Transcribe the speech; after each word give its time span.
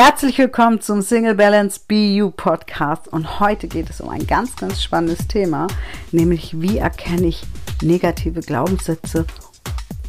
Herzlich 0.00 0.38
willkommen 0.38 0.80
zum 0.80 1.02
Single 1.02 1.34
Balance 1.34 1.80
BU 1.88 2.30
Podcast. 2.30 3.08
Und 3.08 3.40
heute 3.40 3.66
geht 3.66 3.90
es 3.90 4.00
um 4.00 4.08
ein 4.10 4.28
ganz, 4.28 4.54
ganz 4.54 4.80
spannendes 4.80 5.26
Thema, 5.26 5.66
nämlich 6.12 6.60
wie 6.60 6.78
erkenne 6.78 7.26
ich 7.26 7.42
negative 7.82 8.38
Glaubenssätze 8.38 9.26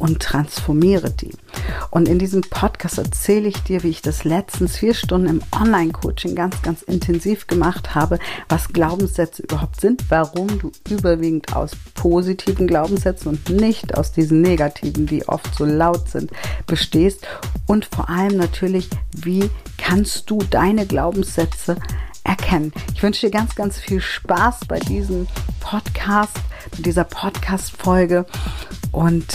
und 0.00 0.20
transformiere 0.20 1.10
die. 1.10 1.30
Und 1.90 2.08
in 2.08 2.18
diesem 2.18 2.40
Podcast 2.40 2.98
erzähle 2.98 3.48
ich 3.48 3.62
dir, 3.62 3.82
wie 3.82 3.90
ich 3.90 4.02
das 4.02 4.24
letztens 4.24 4.76
vier 4.76 4.94
Stunden 4.94 5.28
im 5.28 5.42
Online-Coaching 5.52 6.34
ganz, 6.34 6.60
ganz 6.62 6.82
intensiv 6.82 7.46
gemacht 7.46 7.94
habe, 7.94 8.18
was 8.48 8.72
Glaubenssätze 8.72 9.42
überhaupt 9.42 9.80
sind, 9.80 10.04
warum 10.08 10.58
du 10.58 10.72
überwiegend 10.88 11.54
aus 11.54 11.72
positiven 11.94 12.66
Glaubenssätzen 12.66 13.28
und 13.28 13.50
nicht 13.50 13.96
aus 13.96 14.12
diesen 14.12 14.40
negativen, 14.40 15.06
die 15.06 15.28
oft 15.28 15.54
so 15.54 15.64
laut 15.64 16.08
sind, 16.08 16.32
bestehst 16.66 17.26
und 17.66 17.84
vor 17.84 18.08
allem 18.08 18.36
natürlich, 18.36 18.88
wie 19.12 19.50
kannst 19.76 20.30
du 20.30 20.38
deine 20.50 20.86
Glaubenssätze 20.86 21.76
erkennen. 22.24 22.72
Ich 22.94 23.02
wünsche 23.02 23.26
dir 23.26 23.32
ganz, 23.32 23.54
ganz 23.54 23.78
viel 23.78 24.00
Spaß 24.00 24.60
bei 24.68 24.78
diesem 24.78 25.26
Podcast, 25.60 26.36
bei 26.70 26.82
dieser 26.82 27.04
Podcast-Folge 27.04 28.24
und 28.92 29.26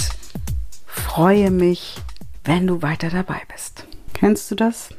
freue 0.96 1.52
mich, 1.52 1.96
wenn 2.44 2.68
du 2.68 2.82
weiter 2.82 3.10
dabei 3.10 3.42
bist. 3.52 3.86
Kennst 4.14 4.50
du 4.50 4.56
das? 4.56 4.90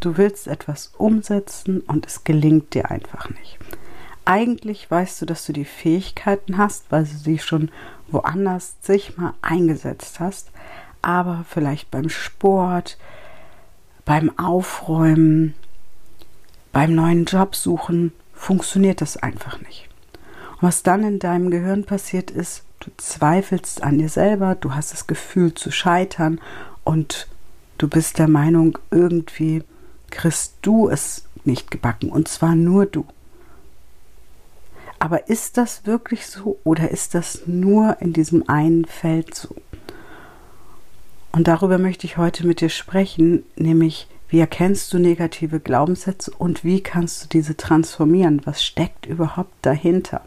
Du 0.00 0.16
willst 0.16 0.46
etwas 0.46 0.92
umsetzen 0.98 1.80
und 1.80 2.06
es 2.06 2.24
gelingt 2.24 2.74
dir 2.74 2.90
einfach 2.90 3.28
nicht. 3.30 3.58
Eigentlich 4.24 4.90
weißt 4.90 5.20
du, 5.22 5.26
dass 5.26 5.46
du 5.46 5.52
die 5.52 5.64
Fähigkeiten 5.64 6.58
hast, 6.58 6.90
weil 6.90 7.04
du 7.04 7.10
sie 7.10 7.38
schon 7.38 7.70
woanders 8.08 8.76
sich 8.80 9.16
mal 9.16 9.34
eingesetzt 9.42 10.20
hast, 10.20 10.50
aber 11.02 11.44
vielleicht 11.48 11.90
beim 11.90 12.08
Sport, 12.08 12.98
beim 14.04 14.38
Aufräumen, 14.38 15.54
beim 16.72 16.94
neuen 16.94 17.24
Job 17.24 17.56
suchen 17.56 18.12
funktioniert 18.34 19.00
das 19.00 19.16
einfach 19.16 19.60
nicht. 19.60 19.88
Und 20.52 20.62
was 20.62 20.82
dann 20.82 21.02
in 21.04 21.18
deinem 21.18 21.50
Gehirn 21.50 21.84
passiert 21.84 22.30
ist, 22.30 22.64
Du 22.80 22.90
zweifelst 22.96 23.82
an 23.82 23.98
dir 23.98 24.08
selber, 24.08 24.54
du 24.54 24.74
hast 24.74 24.92
das 24.92 25.06
Gefühl 25.06 25.54
zu 25.54 25.70
scheitern 25.70 26.40
und 26.82 27.28
du 27.78 27.88
bist 27.88 28.18
der 28.18 28.28
Meinung, 28.28 28.78
irgendwie 28.90 29.62
kriegst 30.10 30.54
du 30.62 30.88
es 30.88 31.24
nicht 31.44 31.70
gebacken 31.70 32.10
und 32.10 32.28
zwar 32.28 32.54
nur 32.54 32.86
du. 32.86 33.06
Aber 34.98 35.28
ist 35.28 35.56
das 35.56 35.86
wirklich 35.86 36.26
so 36.26 36.58
oder 36.64 36.90
ist 36.90 37.14
das 37.14 37.42
nur 37.46 37.98
in 38.00 38.12
diesem 38.12 38.48
einen 38.48 38.84
Feld 38.84 39.34
so? 39.34 39.54
Und 41.32 41.48
darüber 41.48 41.78
möchte 41.78 42.06
ich 42.06 42.16
heute 42.16 42.46
mit 42.46 42.60
dir 42.60 42.68
sprechen, 42.68 43.44
nämlich 43.56 44.08
wie 44.28 44.40
erkennst 44.40 44.92
du 44.92 44.98
negative 44.98 45.60
Glaubenssätze 45.60 46.30
und 46.30 46.64
wie 46.64 46.82
kannst 46.82 47.24
du 47.24 47.28
diese 47.28 47.56
transformieren? 47.56 48.42
Was 48.44 48.64
steckt 48.64 49.06
überhaupt 49.06 49.52
dahinter? 49.62 50.22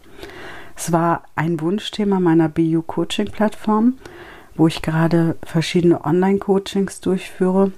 Es 0.75 0.91
war 0.91 1.23
ein 1.35 1.59
Wunschthema 1.61 2.19
meiner 2.19 2.49
BU 2.49 2.81
Coaching 2.81 3.31
Plattform, 3.31 3.97
wo 4.55 4.67
ich 4.67 4.81
gerade 4.81 5.35
verschiedene 5.43 6.03
Online-Coachings 6.05 6.99
durchführe. 7.01 7.71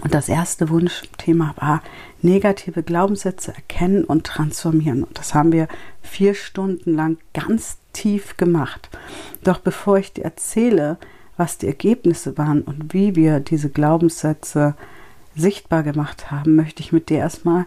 Und 0.00 0.14
das 0.14 0.28
erste 0.28 0.68
Wunschthema 0.68 1.54
war 1.56 1.82
negative 2.22 2.82
Glaubenssätze 2.82 3.52
erkennen 3.54 4.04
und 4.04 4.24
transformieren. 4.24 5.02
Und 5.02 5.18
das 5.18 5.34
haben 5.34 5.52
wir 5.52 5.66
vier 6.02 6.34
Stunden 6.34 6.94
lang 6.94 7.18
ganz 7.34 7.78
tief 7.92 8.36
gemacht. 8.36 8.88
Doch 9.42 9.58
bevor 9.58 9.98
ich 9.98 10.12
dir 10.12 10.24
erzähle, 10.24 10.98
was 11.36 11.58
die 11.58 11.66
Ergebnisse 11.66 12.36
waren 12.38 12.62
und 12.62 12.92
wie 12.92 13.16
wir 13.16 13.40
diese 13.40 13.70
Glaubenssätze 13.70 14.74
sichtbar 15.34 15.82
gemacht 15.82 16.30
haben, 16.30 16.56
möchte 16.56 16.82
ich 16.82 16.92
mit 16.92 17.10
dir 17.10 17.18
erstmal 17.18 17.64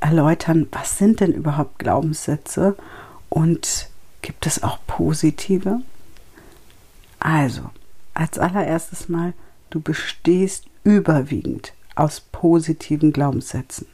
erläutern, 0.00 0.66
was 0.72 0.98
sind 0.98 1.20
denn 1.20 1.32
überhaupt 1.32 1.78
Glaubenssätze 1.78 2.76
und 3.32 3.88
gibt 4.20 4.46
es 4.46 4.62
auch 4.62 4.78
positive? 4.86 5.80
Also, 7.18 7.62
als 8.12 8.38
allererstes 8.38 9.08
mal, 9.08 9.32
du 9.70 9.80
bestehst 9.80 10.66
überwiegend 10.84 11.72
aus 11.94 12.20
positiven 12.20 13.10
Glaubenssätzen. 13.10 13.86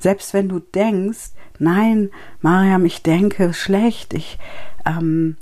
Selbst 0.00 0.34
wenn 0.34 0.48
du 0.48 0.58
denkst, 0.58 1.30
nein, 1.60 2.10
Mariam, 2.40 2.84
ich 2.84 3.02
denke 3.02 3.54
schlecht, 3.54 4.12
ich 4.12 4.38
ähm, 4.84 5.36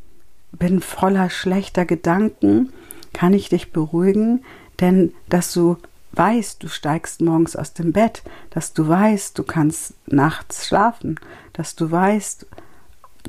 bin 0.52 0.80
voller 0.80 1.30
schlechter 1.30 1.86
Gedanken, 1.86 2.70
kann 3.14 3.32
ich 3.32 3.48
dich 3.48 3.72
beruhigen, 3.72 4.44
denn 4.78 5.14
dass 5.30 5.54
du 5.54 5.78
weißt, 6.12 6.62
du 6.62 6.68
steigst 6.68 7.22
morgens 7.22 7.56
aus 7.56 7.72
dem 7.72 7.92
Bett, 7.92 8.22
dass 8.50 8.74
du 8.74 8.86
weißt, 8.88 9.38
du 9.38 9.42
kannst 9.42 9.94
nachts 10.06 10.66
schlafen, 10.66 11.18
dass 11.54 11.76
du 11.76 11.90
weißt, 11.90 12.46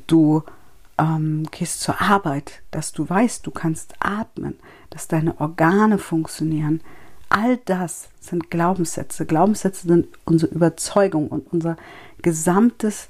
du 0.08 0.44
ähm, 0.98 1.48
gehst 1.52 1.82
zur 1.82 2.02
Arbeit, 2.02 2.62
dass 2.72 2.92
du 2.92 3.10
weißt, 3.10 3.46
du 3.46 3.52
kannst 3.52 3.94
atmen, 4.00 4.60
dass 4.90 5.08
deine 5.08 5.40
Organe 5.40 5.98
funktionieren. 5.98 6.82
All 7.30 7.58
das 7.66 8.10
sind 8.20 8.50
Glaubenssätze. 8.50 9.26
Glaubenssätze 9.26 9.88
sind 9.88 10.08
unsere 10.26 10.54
Überzeugung 10.54 11.28
und 11.28 11.52
unser 11.54 11.78
gesamtes 12.22 13.08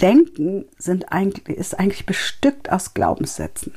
Denken 0.00 0.66
sind 0.78 1.12
eigentlich, 1.12 1.56
ist 1.56 1.78
eigentlich 1.78 2.04
bestückt 2.06 2.70
aus 2.70 2.92
Glaubenssätzen. 2.92 3.74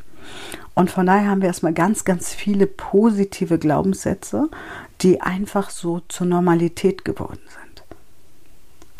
Und 0.74 0.92
von 0.92 1.06
daher 1.06 1.30
haben 1.30 1.42
wir 1.42 1.48
erstmal 1.48 1.74
ganz, 1.74 2.04
ganz 2.04 2.34
viele 2.34 2.68
positive 2.68 3.58
Glaubenssätze, 3.58 4.50
die 5.02 5.22
einfach 5.22 5.70
so 5.70 6.02
zur 6.10 6.28
Normalität 6.28 7.06
geworden 7.06 7.40
sind. 7.48 7.84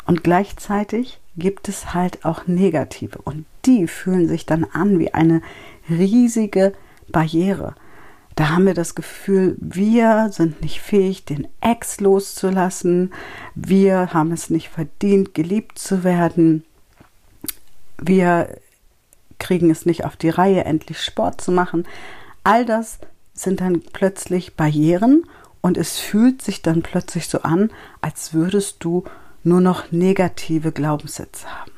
Und 0.06 0.24
gleichzeitig 0.24 1.20
gibt 1.36 1.68
es 1.68 1.94
halt 1.94 2.24
auch 2.24 2.46
negative 2.46 3.18
und 3.18 3.44
die 3.64 3.86
fühlen 3.86 4.28
sich 4.28 4.46
dann 4.46 4.64
an 4.64 4.98
wie 4.98 5.12
eine 5.12 5.42
riesige 5.88 6.72
Barriere. 7.08 7.74
Da 8.36 8.50
haben 8.50 8.66
wir 8.66 8.74
das 8.74 8.94
Gefühl, 8.94 9.56
wir 9.58 10.28
sind 10.30 10.60
nicht 10.60 10.80
fähig, 10.82 11.24
den 11.24 11.48
Ex 11.62 12.00
loszulassen. 12.00 13.12
Wir 13.54 14.12
haben 14.12 14.30
es 14.30 14.50
nicht 14.50 14.68
verdient, 14.68 15.32
geliebt 15.32 15.78
zu 15.78 16.04
werden. 16.04 16.62
Wir 17.96 18.58
kriegen 19.38 19.70
es 19.70 19.86
nicht 19.86 20.04
auf 20.04 20.16
die 20.16 20.28
Reihe, 20.28 20.64
endlich 20.64 21.00
Sport 21.00 21.40
zu 21.40 21.50
machen. 21.50 21.86
All 22.44 22.66
das 22.66 22.98
sind 23.32 23.62
dann 23.62 23.80
plötzlich 23.80 24.54
Barrieren 24.54 25.24
und 25.62 25.78
es 25.78 25.98
fühlt 25.98 26.42
sich 26.42 26.60
dann 26.60 26.82
plötzlich 26.82 27.28
so 27.28 27.40
an, 27.40 27.70
als 28.02 28.34
würdest 28.34 28.84
du 28.84 29.04
nur 29.46 29.60
noch 29.60 29.92
negative 29.92 30.72
Glaubenssätze 30.72 31.46
haben. 31.48 31.70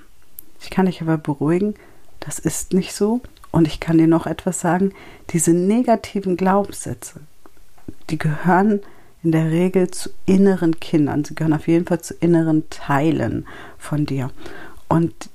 Ich 0.60 0.70
kann 0.70 0.86
dich 0.86 1.02
aber 1.02 1.18
beruhigen, 1.18 1.74
das 2.20 2.38
ist 2.38 2.72
nicht 2.72 2.94
so. 2.94 3.20
Und 3.50 3.66
ich 3.66 3.80
kann 3.80 3.98
dir 3.98 4.06
noch 4.06 4.26
etwas 4.26 4.60
sagen, 4.60 4.92
diese 5.30 5.52
negativen 5.52 6.36
Glaubenssätze, 6.36 7.20
die 8.10 8.18
gehören 8.18 8.80
in 9.22 9.32
der 9.32 9.50
Regel 9.50 9.90
zu 9.90 10.10
inneren 10.26 10.80
Kindern. 10.80 11.24
Sie 11.24 11.34
gehören 11.34 11.54
auf 11.54 11.68
jeden 11.68 11.86
Fall 11.86 12.00
zu 12.00 12.14
inneren 12.14 12.68
Teilen 12.70 13.46
von 13.78 14.06
dir. 14.06 14.30
Und 14.88 15.30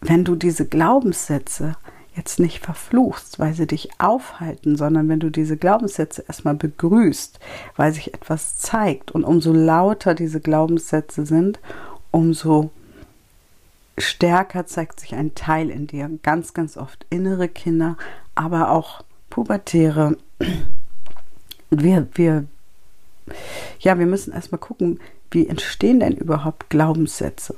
wenn 0.00 0.24
du 0.24 0.34
diese 0.34 0.66
Glaubenssätze 0.66 1.76
jetzt 2.18 2.38
nicht 2.38 2.62
verfluchst, 2.62 3.38
weil 3.38 3.54
sie 3.54 3.66
dich 3.66 3.88
aufhalten, 3.98 4.76
sondern 4.76 5.08
wenn 5.08 5.20
du 5.20 5.30
diese 5.30 5.56
Glaubenssätze 5.56 6.24
erstmal 6.26 6.54
begrüßt, 6.54 7.40
weil 7.76 7.92
sich 7.94 8.12
etwas 8.12 8.58
zeigt 8.58 9.12
und 9.12 9.24
umso 9.24 9.52
lauter 9.52 10.14
diese 10.14 10.40
Glaubenssätze 10.40 11.24
sind, 11.24 11.60
umso 12.10 12.70
stärker 13.96 14.66
zeigt 14.66 15.00
sich 15.00 15.14
ein 15.14 15.34
Teil 15.34 15.70
in 15.70 15.86
dir. 15.86 16.10
Ganz, 16.22 16.52
ganz 16.54 16.76
oft 16.76 17.06
innere 17.08 17.48
Kinder, 17.48 17.96
aber 18.34 18.70
auch 18.70 19.02
Pubertäre. 19.30 20.16
Wir, 21.70 22.08
wir, 22.14 22.44
ja, 23.80 23.98
wir 23.98 24.06
müssen 24.06 24.32
erstmal 24.32 24.60
gucken, 24.60 25.00
wie 25.30 25.46
entstehen 25.46 26.00
denn 26.00 26.16
überhaupt 26.16 26.70
Glaubenssätze? 26.70 27.54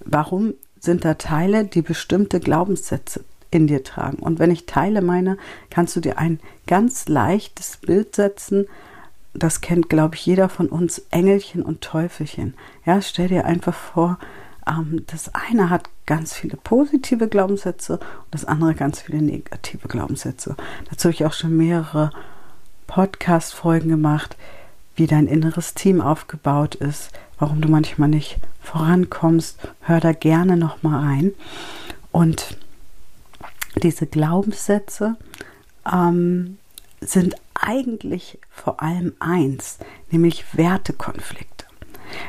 Warum 0.00 0.54
sind 0.78 1.04
da 1.04 1.14
Teile, 1.14 1.64
die 1.64 1.80
bestimmte 1.80 2.40
Glaubenssätze 2.40 3.24
in 3.54 3.66
dir 3.66 3.84
tragen. 3.84 4.18
Und 4.18 4.38
wenn 4.38 4.50
ich 4.50 4.66
Teile 4.66 5.00
meine, 5.00 5.38
kannst 5.70 5.94
du 5.96 6.00
dir 6.00 6.18
ein 6.18 6.40
ganz 6.66 7.08
leichtes 7.08 7.78
Bild 7.78 8.14
setzen. 8.16 8.66
Das 9.32 9.60
kennt, 9.60 9.88
glaube 9.88 10.16
ich, 10.16 10.26
jeder 10.26 10.48
von 10.48 10.68
uns, 10.68 11.02
Engelchen 11.10 11.62
und 11.62 11.80
Teufelchen. 11.80 12.54
Ja, 12.84 13.00
stell 13.00 13.28
dir 13.28 13.44
einfach 13.46 13.74
vor, 13.74 14.18
ähm, 14.66 15.04
das 15.06 15.34
eine 15.34 15.70
hat 15.70 15.88
ganz 16.06 16.34
viele 16.34 16.56
positive 16.56 17.28
Glaubenssätze 17.28 17.94
und 17.94 18.32
das 18.32 18.44
andere 18.44 18.74
ganz 18.74 19.00
viele 19.00 19.22
negative 19.22 19.88
Glaubenssätze. 19.88 20.56
Dazu 20.90 21.04
habe 21.04 21.14
ich 21.14 21.24
auch 21.24 21.32
schon 21.32 21.56
mehrere 21.56 22.10
Podcast-Folgen 22.86 23.88
gemacht, 23.88 24.36
wie 24.96 25.06
dein 25.06 25.26
inneres 25.26 25.74
Team 25.74 26.00
aufgebaut 26.00 26.74
ist, 26.74 27.10
warum 27.38 27.60
du 27.60 27.68
manchmal 27.68 28.08
nicht 28.08 28.38
vorankommst. 28.60 29.58
Hör 29.82 30.00
da 30.00 30.12
gerne 30.12 30.56
nochmal 30.56 31.04
rein. 31.04 31.32
Und 32.12 32.56
diese 33.82 34.06
Glaubenssätze 34.06 35.16
ähm, 35.90 36.58
sind 37.00 37.36
eigentlich 37.54 38.38
vor 38.50 38.82
allem 38.82 39.14
eins, 39.20 39.78
nämlich 40.10 40.56
Wertekonflikte. 40.56 41.64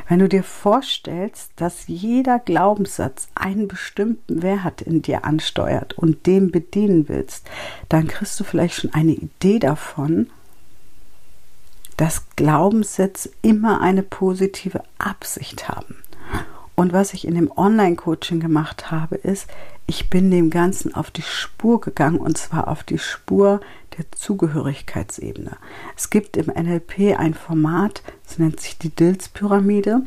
Wenn 0.08 0.18
du 0.18 0.28
dir 0.28 0.42
vorstellst, 0.42 1.52
dass 1.56 1.86
jeder 1.86 2.38
Glaubenssatz 2.38 3.28
einen 3.34 3.68
bestimmten 3.68 4.42
Wert 4.42 4.82
in 4.82 5.02
dir 5.02 5.24
ansteuert 5.24 5.94
und 5.94 6.26
dem 6.26 6.50
bedienen 6.50 7.08
willst, 7.08 7.48
dann 7.88 8.08
kriegst 8.08 8.38
du 8.40 8.44
vielleicht 8.44 8.74
schon 8.74 8.94
eine 8.94 9.12
Idee 9.12 9.58
davon, 9.58 10.30
dass 11.96 12.26
Glaubenssätze 12.36 13.30
immer 13.42 13.80
eine 13.80 14.02
positive 14.02 14.82
Absicht 14.98 15.68
haben. 15.68 15.96
Und 16.76 16.92
was 16.92 17.14
ich 17.14 17.26
in 17.26 17.34
dem 17.34 17.50
Online-Coaching 17.50 18.38
gemacht 18.38 18.90
habe, 18.90 19.16
ist, 19.16 19.48
ich 19.86 20.10
bin 20.10 20.30
dem 20.30 20.50
Ganzen 20.50 20.94
auf 20.94 21.10
die 21.10 21.22
Spur 21.22 21.80
gegangen 21.80 22.18
und 22.18 22.36
zwar 22.36 22.68
auf 22.68 22.84
die 22.84 22.98
Spur 22.98 23.60
der 23.96 24.04
Zugehörigkeitsebene. 24.12 25.52
Es 25.96 26.10
gibt 26.10 26.36
im 26.36 26.46
NLP 26.46 27.18
ein 27.18 27.32
Format, 27.32 28.02
das 28.26 28.38
nennt 28.38 28.60
sich 28.60 28.76
die 28.76 28.90
Dills-Pyramide. 28.90 30.02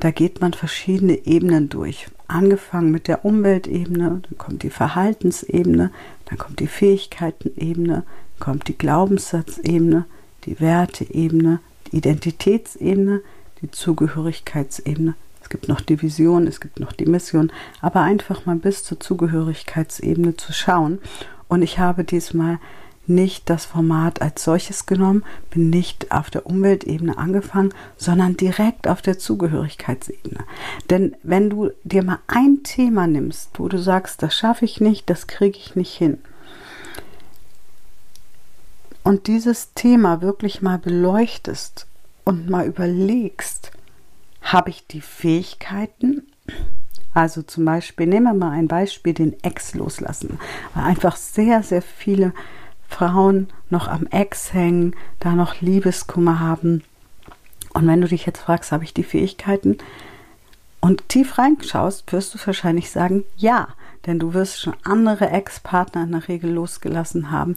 Da 0.00 0.12
geht 0.12 0.40
man 0.40 0.54
verschiedene 0.54 1.26
Ebenen 1.26 1.68
durch. 1.68 2.06
Angefangen 2.26 2.90
mit 2.90 3.06
der 3.06 3.26
Umweltebene, 3.26 4.22
dann 4.22 4.38
kommt 4.38 4.62
die 4.62 4.70
Verhaltensebene, 4.70 5.90
dann 6.24 6.38
kommt 6.38 6.58
die 6.60 6.68
Fähigkeitenebene, 6.68 8.02
kommt 8.40 8.68
die 8.68 8.78
Glaubenssatzebene, 8.78 10.06
die 10.46 10.58
Werteebene, 10.58 11.60
die 11.92 11.98
Identitätsebene, 11.98 13.20
die 13.60 13.70
Zugehörigkeitsebene. 13.70 15.16
Es 15.44 15.50
gibt 15.50 15.68
noch 15.68 15.82
die 15.82 16.00
Vision, 16.00 16.46
es 16.46 16.58
gibt 16.58 16.80
noch 16.80 16.92
die 16.92 17.04
Mission, 17.04 17.52
aber 17.82 18.00
einfach 18.00 18.46
mal 18.46 18.56
bis 18.56 18.82
zur 18.82 18.98
Zugehörigkeitsebene 18.98 20.38
zu 20.38 20.54
schauen. 20.54 21.00
Und 21.48 21.60
ich 21.60 21.78
habe 21.78 22.02
diesmal 22.02 22.58
nicht 23.06 23.50
das 23.50 23.66
Format 23.66 24.22
als 24.22 24.42
solches 24.42 24.86
genommen, 24.86 25.22
bin 25.50 25.68
nicht 25.68 26.10
auf 26.10 26.30
der 26.30 26.46
Umweltebene 26.46 27.18
angefangen, 27.18 27.74
sondern 27.98 28.38
direkt 28.38 28.88
auf 28.88 29.02
der 29.02 29.18
Zugehörigkeitsebene. 29.18 30.44
Denn 30.88 31.14
wenn 31.22 31.50
du 31.50 31.72
dir 31.84 32.02
mal 32.02 32.20
ein 32.26 32.62
Thema 32.62 33.06
nimmst, 33.06 33.50
wo 33.58 33.68
du 33.68 33.78
sagst, 33.78 34.22
das 34.22 34.34
schaffe 34.34 34.64
ich 34.64 34.80
nicht, 34.80 35.10
das 35.10 35.26
kriege 35.26 35.58
ich 35.58 35.76
nicht 35.76 35.92
hin, 35.92 36.16
und 39.02 39.26
dieses 39.26 39.74
Thema 39.74 40.22
wirklich 40.22 40.62
mal 40.62 40.78
beleuchtest 40.78 41.86
und 42.24 42.48
mal 42.48 42.66
überlegst, 42.66 43.70
habe 44.44 44.70
ich 44.70 44.86
die 44.86 45.00
Fähigkeiten? 45.00 46.22
Also 47.12 47.42
zum 47.42 47.64
Beispiel, 47.64 48.06
nehmen 48.06 48.26
wir 48.26 48.34
mal 48.34 48.50
ein 48.50 48.68
Beispiel, 48.68 49.14
den 49.14 49.42
Ex 49.42 49.74
loslassen, 49.74 50.38
weil 50.74 50.84
einfach 50.84 51.16
sehr, 51.16 51.62
sehr 51.62 51.82
viele 51.82 52.32
Frauen 52.88 53.48
noch 53.70 53.88
am 53.88 54.06
Ex 54.06 54.52
hängen, 54.52 54.94
da 55.20 55.32
noch 55.32 55.60
Liebeskummer 55.60 56.40
haben. 56.40 56.82
Und 57.72 57.86
wenn 57.86 58.00
du 58.00 58.08
dich 58.08 58.26
jetzt 58.26 58.40
fragst, 58.40 58.72
habe 58.72 58.84
ich 58.84 58.94
die 58.94 59.04
Fähigkeiten? 59.04 59.78
Und 60.80 61.08
tief 61.08 61.38
reinschaust, 61.38 62.12
wirst 62.12 62.34
du 62.34 62.38
wahrscheinlich 62.46 62.90
sagen, 62.90 63.24
ja, 63.36 63.68
denn 64.06 64.18
du 64.18 64.34
wirst 64.34 64.60
schon 64.60 64.76
andere 64.84 65.30
Ex-Partner 65.30 66.02
in 66.02 66.12
der 66.12 66.28
Regel 66.28 66.50
losgelassen 66.50 67.30
haben 67.30 67.56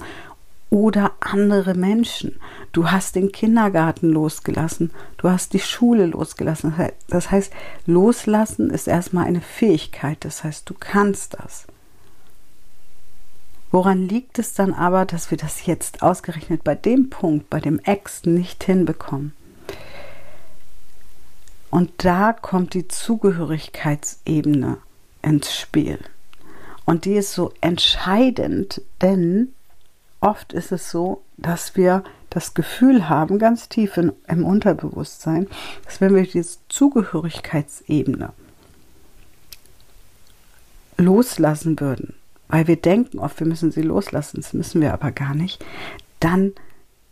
oder 0.69 1.13
andere 1.19 1.73
Menschen. 1.73 2.39
Du 2.71 2.91
hast 2.91 3.15
den 3.15 3.31
Kindergarten 3.31 4.09
losgelassen, 4.09 4.91
du 5.17 5.29
hast 5.29 5.53
die 5.53 5.59
Schule 5.59 6.07
losgelassen. 6.07 6.73
Das 7.07 7.31
heißt, 7.31 7.53
loslassen 7.85 8.69
ist 8.69 8.87
erstmal 8.87 9.25
eine 9.25 9.41
Fähigkeit, 9.41 10.17
das 10.21 10.43
heißt, 10.43 10.69
du 10.69 10.73
kannst 10.77 11.35
das. 11.35 11.67
Woran 13.71 14.07
liegt 14.07 14.39
es 14.39 14.53
dann 14.53 14.73
aber, 14.73 15.05
dass 15.05 15.29
wir 15.29 15.37
das 15.37 15.65
jetzt 15.65 16.01
ausgerechnet 16.01 16.63
bei 16.63 16.75
dem 16.75 17.09
Punkt, 17.09 17.49
bei 17.49 17.59
dem 17.59 17.79
Ex 17.79 18.25
nicht 18.25 18.63
hinbekommen? 18.63 19.33
Und 21.69 21.91
da 21.97 22.31
kommt 22.31 22.73
die 22.73 22.87
Zugehörigkeitsebene 22.87 24.77
ins 25.21 25.53
Spiel. 25.53 25.99
Und 26.85 27.03
die 27.03 27.15
ist 27.15 27.33
so 27.33 27.51
entscheidend, 27.59 28.81
denn 29.01 29.53
oft 30.21 30.53
ist 30.53 30.71
es 30.71 30.89
so, 30.89 31.23
dass 31.37 31.75
wir 31.75 32.03
das 32.29 32.53
Gefühl 32.53 33.09
haben, 33.09 33.39
ganz 33.39 33.69
tief 33.69 33.97
in, 33.97 34.11
im 34.27 34.45
Unterbewusstsein, 34.45 35.47
dass 35.85 36.01
wenn 36.01 36.15
wir 36.15 36.23
diese 36.23 36.57
Zugehörigkeitsebene 36.69 38.33
loslassen 40.97 41.79
würden, 41.79 42.15
weil 42.47 42.67
wir 42.67 42.75
denken 42.75 43.19
oft, 43.19 43.39
wir 43.39 43.47
müssen 43.47 43.71
sie 43.71 43.81
loslassen, 43.81 44.37
das 44.37 44.53
müssen 44.53 44.81
wir 44.81 44.93
aber 44.93 45.11
gar 45.11 45.35
nicht, 45.35 45.63
dann 46.19 46.53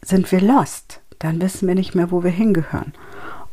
sind 0.02 0.32
wir 0.32 0.42
lost. 0.42 1.02
Dann 1.20 1.42
wissen 1.42 1.68
wir 1.68 1.76
nicht 1.76 1.96
mehr, 1.96 2.12
wo 2.12 2.24
wir 2.24 2.32
hingehören. 2.32 2.94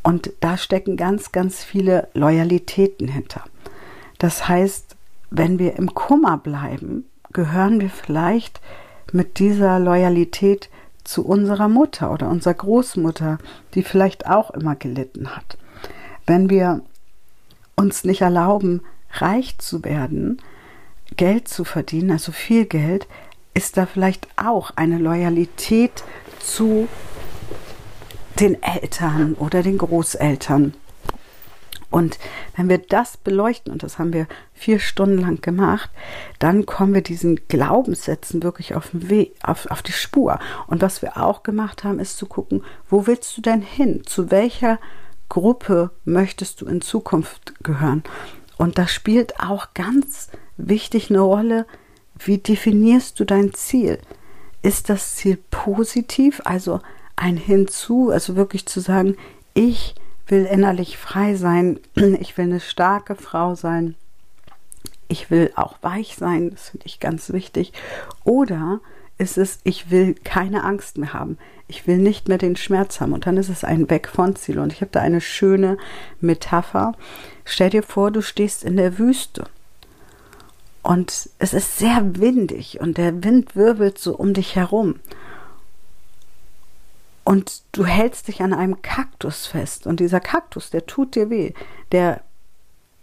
Und 0.02 0.32
da 0.40 0.56
stecken 0.56 0.96
ganz, 0.96 1.32
ganz 1.32 1.62
viele 1.62 2.08
Loyalitäten 2.12 3.08
hinter. 3.08 3.44
Das 4.18 4.48
heißt, 4.48 4.96
wenn 5.30 5.58
wir 5.58 5.76
im 5.76 5.94
Kummer 5.94 6.38
bleiben, 6.38 7.06
gehören 7.32 7.80
wir 7.80 7.88
vielleicht 7.88 8.60
mit 9.12 9.38
dieser 9.38 9.78
Loyalität 9.78 10.68
zu 11.04 11.24
unserer 11.24 11.68
Mutter 11.68 12.12
oder 12.12 12.28
unserer 12.28 12.54
Großmutter, 12.54 13.38
die 13.74 13.82
vielleicht 13.82 14.26
auch 14.26 14.50
immer 14.50 14.76
gelitten 14.76 15.34
hat. 15.36 15.58
Wenn 16.26 16.48
wir 16.48 16.82
uns 17.76 18.04
nicht 18.04 18.20
erlauben, 18.20 18.82
reich 19.12 19.58
zu 19.58 19.84
werden, 19.84 20.40
Geld 21.16 21.48
zu 21.48 21.64
verdienen, 21.64 22.12
also 22.12 22.32
viel 22.32 22.64
Geld, 22.64 23.06
ist 23.54 23.76
da 23.76 23.86
vielleicht 23.86 24.28
auch 24.36 24.70
eine 24.76 24.98
Loyalität 24.98 26.04
zu 26.40 26.88
den 28.40 28.62
Eltern 28.62 29.34
oder 29.34 29.62
den 29.62 29.78
Großeltern. 29.78 30.74
Und 31.92 32.18
wenn 32.56 32.70
wir 32.70 32.78
das 32.78 33.18
beleuchten, 33.18 33.70
und 33.70 33.82
das 33.82 33.98
haben 33.98 34.14
wir 34.14 34.26
vier 34.54 34.80
Stunden 34.80 35.18
lang 35.18 35.42
gemacht, 35.42 35.90
dann 36.38 36.64
kommen 36.64 36.94
wir 36.94 37.02
diesen 37.02 37.46
Glaubenssätzen 37.48 38.42
wirklich 38.42 38.74
auf 38.74 38.90
den 38.90 39.10
Weg, 39.10 39.34
auf, 39.42 39.70
auf 39.70 39.82
die 39.82 39.92
Spur. 39.92 40.38
Und 40.66 40.80
was 40.80 41.02
wir 41.02 41.18
auch 41.18 41.42
gemacht 41.42 41.84
haben, 41.84 42.00
ist 42.00 42.16
zu 42.16 42.26
gucken, 42.26 42.64
wo 42.88 43.06
willst 43.06 43.36
du 43.36 43.42
denn 43.42 43.60
hin? 43.60 44.02
Zu 44.06 44.30
welcher 44.30 44.78
Gruppe 45.28 45.90
möchtest 46.06 46.62
du 46.62 46.66
in 46.66 46.80
Zukunft 46.80 47.62
gehören? 47.62 48.02
Und 48.56 48.78
da 48.78 48.88
spielt 48.88 49.38
auch 49.38 49.74
ganz 49.74 50.30
wichtig 50.56 51.10
eine 51.10 51.20
Rolle, 51.20 51.66
wie 52.18 52.38
definierst 52.38 53.20
du 53.20 53.24
dein 53.24 53.52
Ziel? 53.52 53.98
Ist 54.62 54.88
das 54.88 55.16
Ziel 55.16 55.38
positiv, 55.50 56.40
also 56.44 56.80
ein 57.16 57.36
Hinzu, 57.36 58.10
also 58.10 58.34
wirklich 58.34 58.64
zu 58.64 58.80
sagen, 58.80 59.16
ich 59.52 59.94
will 60.32 60.46
innerlich 60.46 60.98
frei 60.98 61.36
sein, 61.36 61.78
ich 61.94 62.36
will 62.36 62.46
eine 62.46 62.58
starke 62.58 63.14
Frau 63.14 63.54
sein, 63.54 63.94
ich 65.06 65.30
will 65.30 65.52
auch 65.54 65.76
weich 65.82 66.16
sein, 66.16 66.50
das 66.50 66.70
finde 66.70 66.86
ich 66.86 66.98
ganz 66.98 67.32
wichtig. 67.32 67.72
Oder 68.24 68.80
ist 69.18 69.38
es, 69.38 69.60
ich 69.62 69.90
will 69.90 70.14
keine 70.24 70.64
Angst 70.64 70.98
mehr 70.98 71.12
haben, 71.12 71.38
ich 71.68 71.86
will 71.86 71.98
nicht 71.98 72.28
mehr 72.28 72.38
den 72.38 72.56
Schmerz 72.56 73.00
haben. 73.00 73.12
Und 73.12 73.26
dann 73.26 73.36
ist 73.36 73.50
es 73.50 73.62
ein 73.62 73.88
Weg 73.88 74.08
von 74.08 74.34
Ziel. 74.34 74.58
Und 74.58 74.72
ich 74.72 74.80
habe 74.80 74.90
da 74.90 75.00
eine 75.00 75.20
schöne 75.20 75.76
Metapher. 76.20 76.94
Stell 77.44 77.70
dir 77.70 77.82
vor, 77.82 78.10
du 78.10 78.20
stehst 78.20 78.64
in 78.64 78.76
der 78.76 78.98
Wüste. 78.98 79.44
Und 80.82 81.30
es 81.38 81.54
ist 81.54 81.78
sehr 81.78 82.02
windig. 82.18 82.80
Und 82.80 82.98
der 82.98 83.22
Wind 83.22 83.54
wirbelt 83.54 83.98
so 83.98 84.16
um 84.16 84.34
dich 84.34 84.56
herum 84.56 84.96
und 87.24 87.62
du 87.72 87.84
hältst 87.84 88.28
dich 88.28 88.42
an 88.42 88.52
einem 88.52 88.82
Kaktus 88.82 89.46
fest 89.46 89.86
und 89.86 90.00
dieser 90.00 90.20
Kaktus, 90.20 90.70
der 90.70 90.86
tut 90.86 91.14
dir 91.14 91.30
weh, 91.30 91.52
der 91.92 92.22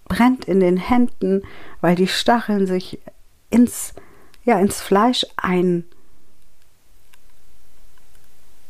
brennt 0.09 0.45
in 0.45 0.59
den 0.59 0.77
Händen, 0.77 1.43
weil 1.79 1.95
die 1.95 2.07
Stacheln 2.07 2.67
sich 2.67 2.99
ins, 3.49 3.93
ja, 4.43 4.59
ins 4.59 4.81
Fleisch 4.81 5.25
ein, 5.37 5.85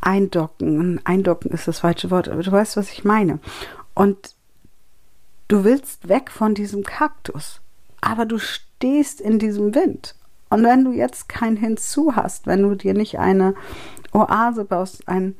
eindocken. 0.01 1.01
Eindocken 1.05 1.51
ist 1.51 1.67
das 1.67 1.79
falsche 1.79 2.11
Wort, 2.11 2.29
aber 2.29 2.43
du 2.43 2.51
weißt, 2.51 2.77
was 2.77 2.91
ich 2.91 3.03
meine. 3.03 3.39
Und 3.95 4.35
du 5.47 5.63
willst 5.63 6.07
weg 6.07 6.29
von 6.29 6.53
diesem 6.53 6.83
Kaktus, 6.83 7.61
aber 8.01 8.25
du 8.25 8.37
stehst 8.37 9.19
in 9.19 9.39
diesem 9.39 9.73
Wind. 9.73 10.15
Und 10.49 10.63
wenn 10.63 10.83
du 10.83 10.91
jetzt 10.91 11.29
kein 11.29 11.57
Hinzu 11.57 12.15
hast, 12.15 12.47
wenn 12.47 12.63
du 12.63 12.75
dir 12.75 12.93
nicht 12.93 13.19
eine 13.19 13.53
Oase 14.13 14.65
baust, 14.65 15.07
ein, 15.07 15.35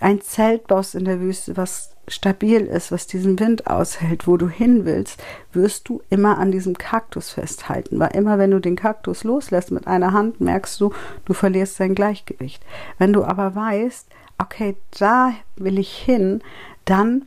ein 0.00 0.20
Zelt 0.20 0.66
baust 0.66 0.94
in 0.94 1.04
der 1.04 1.20
Wüste, 1.20 1.56
was 1.56 1.90
stabil 2.08 2.62
ist, 2.62 2.90
was 2.90 3.06
diesen 3.06 3.38
Wind 3.38 3.66
aushält, 3.66 4.26
wo 4.26 4.36
du 4.36 4.48
hin 4.48 4.84
willst, 4.84 5.22
wirst 5.52 5.88
du 5.88 6.02
immer 6.10 6.38
an 6.38 6.50
diesem 6.50 6.76
Kaktus 6.76 7.30
festhalten. 7.30 7.98
Weil 7.98 8.16
immer, 8.16 8.38
wenn 8.38 8.50
du 8.50 8.60
den 8.60 8.76
Kaktus 8.76 9.22
loslässt 9.24 9.70
mit 9.70 9.86
einer 9.86 10.12
Hand, 10.12 10.40
merkst 10.40 10.80
du, 10.80 10.92
du 11.24 11.34
verlierst 11.34 11.78
dein 11.78 11.94
Gleichgewicht. 11.94 12.62
Wenn 12.98 13.12
du 13.12 13.24
aber 13.24 13.54
weißt, 13.54 14.08
okay, 14.38 14.76
da 14.98 15.32
will 15.56 15.78
ich 15.78 15.92
hin, 15.92 16.42
dann 16.84 17.26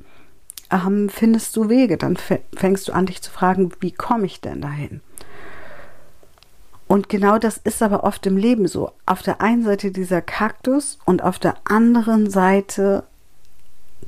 ähm, 0.71 1.09
findest 1.09 1.55
du 1.55 1.69
Wege, 1.69 1.97
dann 1.97 2.17
fängst 2.17 2.87
du 2.87 2.93
an, 2.93 3.05
dich 3.05 3.21
zu 3.21 3.31
fragen, 3.31 3.71
wie 3.79 3.91
komme 3.91 4.25
ich 4.25 4.41
denn 4.41 4.61
dahin? 4.61 5.01
Und 6.87 7.09
genau 7.09 7.39
das 7.39 7.57
ist 7.57 7.81
aber 7.81 8.03
oft 8.03 8.25
im 8.25 8.37
Leben 8.37 8.67
so. 8.67 8.91
Auf 9.05 9.21
der 9.21 9.41
einen 9.41 9.63
Seite 9.63 9.91
dieser 9.91 10.21
Kaktus 10.21 10.99
und 11.05 11.23
auf 11.23 11.39
der 11.39 11.55
anderen 11.65 12.29
Seite 12.29 13.03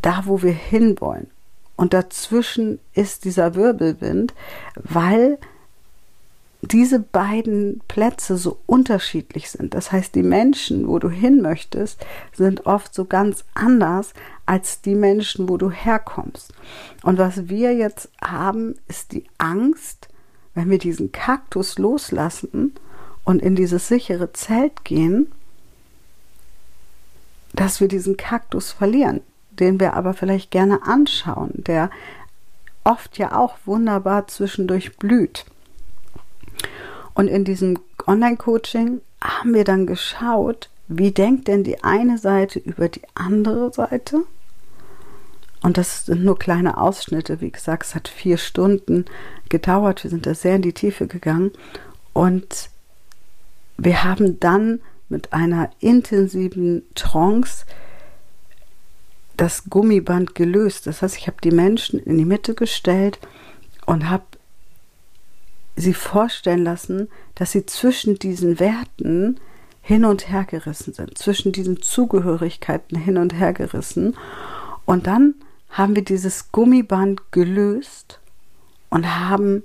da, 0.01 0.23
wo 0.25 0.41
wir 0.41 0.51
hinwollen. 0.51 1.27
Und 1.75 1.93
dazwischen 1.93 2.79
ist 2.93 3.25
dieser 3.25 3.55
Wirbelwind, 3.55 4.33
weil 4.75 5.37
diese 6.61 6.99
beiden 6.99 7.81
Plätze 7.87 8.37
so 8.37 8.57
unterschiedlich 8.65 9.51
sind. 9.51 9.73
Das 9.73 9.91
heißt, 9.91 10.15
die 10.15 10.23
Menschen, 10.23 10.87
wo 10.87 10.99
du 10.99 11.09
hin 11.09 11.41
möchtest, 11.41 12.03
sind 12.33 12.65
oft 12.65 12.93
so 12.93 13.05
ganz 13.05 13.45
anders 13.53 14.13
als 14.45 14.81
die 14.81 14.95
Menschen, 14.95 15.47
wo 15.49 15.57
du 15.57 15.69
herkommst. 15.69 16.53
Und 17.03 17.17
was 17.17 17.49
wir 17.49 17.73
jetzt 17.73 18.09
haben, 18.23 18.75
ist 18.87 19.11
die 19.11 19.25
Angst, 19.37 20.07
wenn 20.55 20.69
wir 20.69 20.79
diesen 20.79 21.11
Kaktus 21.11 21.77
loslassen 21.77 22.73
und 23.23 23.41
in 23.41 23.55
dieses 23.55 23.87
sichere 23.87 24.33
Zelt 24.33 24.83
gehen, 24.83 25.31
dass 27.53 27.79
wir 27.79 27.87
diesen 27.87 28.17
Kaktus 28.17 28.71
verlieren, 28.71 29.21
den 29.51 29.79
wir 29.79 29.93
aber 29.93 30.13
vielleicht 30.13 30.51
gerne 30.51 30.83
anschauen, 30.83 31.51
der 31.55 31.89
oft 32.83 33.17
ja 33.17 33.37
auch 33.37 33.57
wunderbar 33.65 34.27
zwischendurch 34.27 34.97
blüht. 34.97 35.45
Und 37.13 37.27
in 37.27 37.45
diesem 37.45 37.79
Online-Coaching 38.05 39.01
haben 39.21 39.53
wir 39.53 39.63
dann 39.63 39.87
geschaut, 39.87 40.69
wie 40.87 41.11
denkt 41.11 41.47
denn 41.47 41.63
die 41.63 41.83
eine 41.83 42.17
Seite 42.17 42.59
über 42.59 42.89
die 42.89 43.01
andere 43.15 43.73
Seite? 43.73 44.23
Und 45.65 45.77
das 45.77 46.05
sind 46.05 46.23
nur 46.23 46.37
kleine 46.37 46.77
Ausschnitte. 46.77 47.41
Wie 47.41 47.49
gesagt, 47.49 47.87
es 47.87 47.95
hat 47.95 48.07
vier 48.07 48.37
Stunden 48.37 49.05
gedauert. 49.49 50.03
Wir 50.03 50.11
sind 50.11 50.27
da 50.27 50.35
sehr 50.35 50.57
in 50.57 50.61
die 50.61 50.73
Tiefe 50.73 51.07
gegangen. 51.07 51.53
Und 52.13 52.69
wir 53.75 54.03
haben 54.03 54.39
dann 54.39 54.79
mit 55.09 55.33
einer 55.33 55.71
intensiven 55.79 56.83
Trance 56.93 57.65
das 59.37 59.63
Gummiband 59.67 60.35
gelöst. 60.35 60.85
Das 60.85 61.01
heißt, 61.01 61.17
ich 61.17 61.25
habe 61.25 61.37
die 61.43 61.49
Menschen 61.49 61.99
in 61.99 62.19
die 62.19 62.25
Mitte 62.25 62.53
gestellt 62.53 63.17
und 63.87 64.07
habe 64.07 64.25
sie 65.75 65.95
vorstellen 65.95 66.63
lassen, 66.63 67.09
dass 67.33 67.53
sie 67.53 67.65
zwischen 67.65 68.19
diesen 68.19 68.59
Werten 68.59 69.39
hin 69.81 70.05
und 70.05 70.29
her 70.29 70.43
gerissen 70.43 70.93
sind, 70.93 71.17
zwischen 71.17 71.53
diesen 71.53 71.81
Zugehörigkeiten 71.81 72.99
hin 72.99 73.17
und 73.17 73.33
her 73.33 73.51
gerissen. 73.51 74.15
Und 74.85 75.07
dann 75.07 75.33
haben 75.75 75.95
wir 75.95 76.05
dieses 76.05 76.53
Gummiband 76.53 77.21
gelöst 77.31 78.21
und 78.89 79.19
haben 79.19 79.61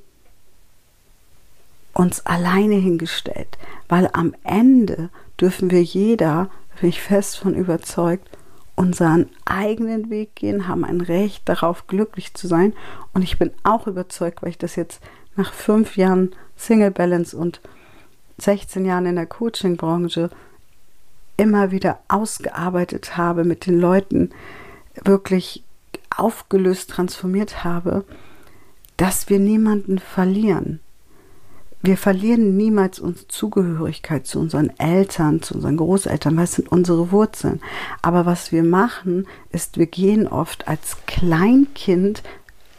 uns 1.94 2.26
alleine 2.26 2.74
hingestellt, 2.74 3.58
weil 3.88 4.10
am 4.12 4.34
Ende 4.42 5.10
dürfen 5.40 5.70
wir 5.70 5.82
jeder, 5.82 6.50
bin 6.80 6.88
ich 6.88 7.00
fest 7.00 7.38
von 7.38 7.54
überzeugt, 7.54 8.28
unseren 8.74 9.28
eigenen 9.44 10.10
Weg 10.10 10.34
gehen, 10.34 10.66
haben 10.66 10.84
ein 10.84 11.00
Recht 11.00 11.48
darauf, 11.48 11.86
glücklich 11.86 12.34
zu 12.34 12.48
sein. 12.48 12.72
Und 13.12 13.22
ich 13.22 13.38
bin 13.38 13.52
auch 13.62 13.86
überzeugt, 13.86 14.42
weil 14.42 14.50
ich 14.50 14.58
das 14.58 14.74
jetzt 14.74 15.00
nach 15.36 15.52
fünf 15.52 15.96
Jahren 15.96 16.34
Single 16.56 16.90
Balance 16.90 17.36
und 17.36 17.60
16 18.38 18.84
Jahren 18.84 19.06
in 19.06 19.16
der 19.16 19.26
Coaching-Branche 19.26 20.30
immer 21.36 21.70
wieder 21.70 22.00
ausgearbeitet 22.08 23.16
habe, 23.16 23.44
mit 23.44 23.66
den 23.66 23.78
Leuten 23.78 24.30
wirklich 25.04 25.62
aufgelöst, 26.16 26.90
transformiert 26.90 27.64
habe, 27.64 28.04
dass 28.96 29.28
wir 29.28 29.38
niemanden 29.38 29.98
verlieren. 29.98 30.80
Wir 31.82 31.96
verlieren 31.96 32.58
niemals 32.58 33.00
unsere 33.00 33.28
Zugehörigkeit 33.28 34.26
zu 34.26 34.38
unseren 34.38 34.70
Eltern, 34.78 35.40
zu 35.40 35.54
unseren 35.54 35.78
Großeltern, 35.78 36.36
weil 36.36 36.44
es 36.44 36.52
sind 36.52 36.70
unsere 36.70 37.10
Wurzeln. 37.10 37.60
Aber 38.02 38.26
was 38.26 38.52
wir 38.52 38.62
machen, 38.62 39.26
ist, 39.50 39.78
wir 39.78 39.86
gehen 39.86 40.26
oft 40.26 40.68
als 40.68 40.98
Kleinkind 41.06 42.22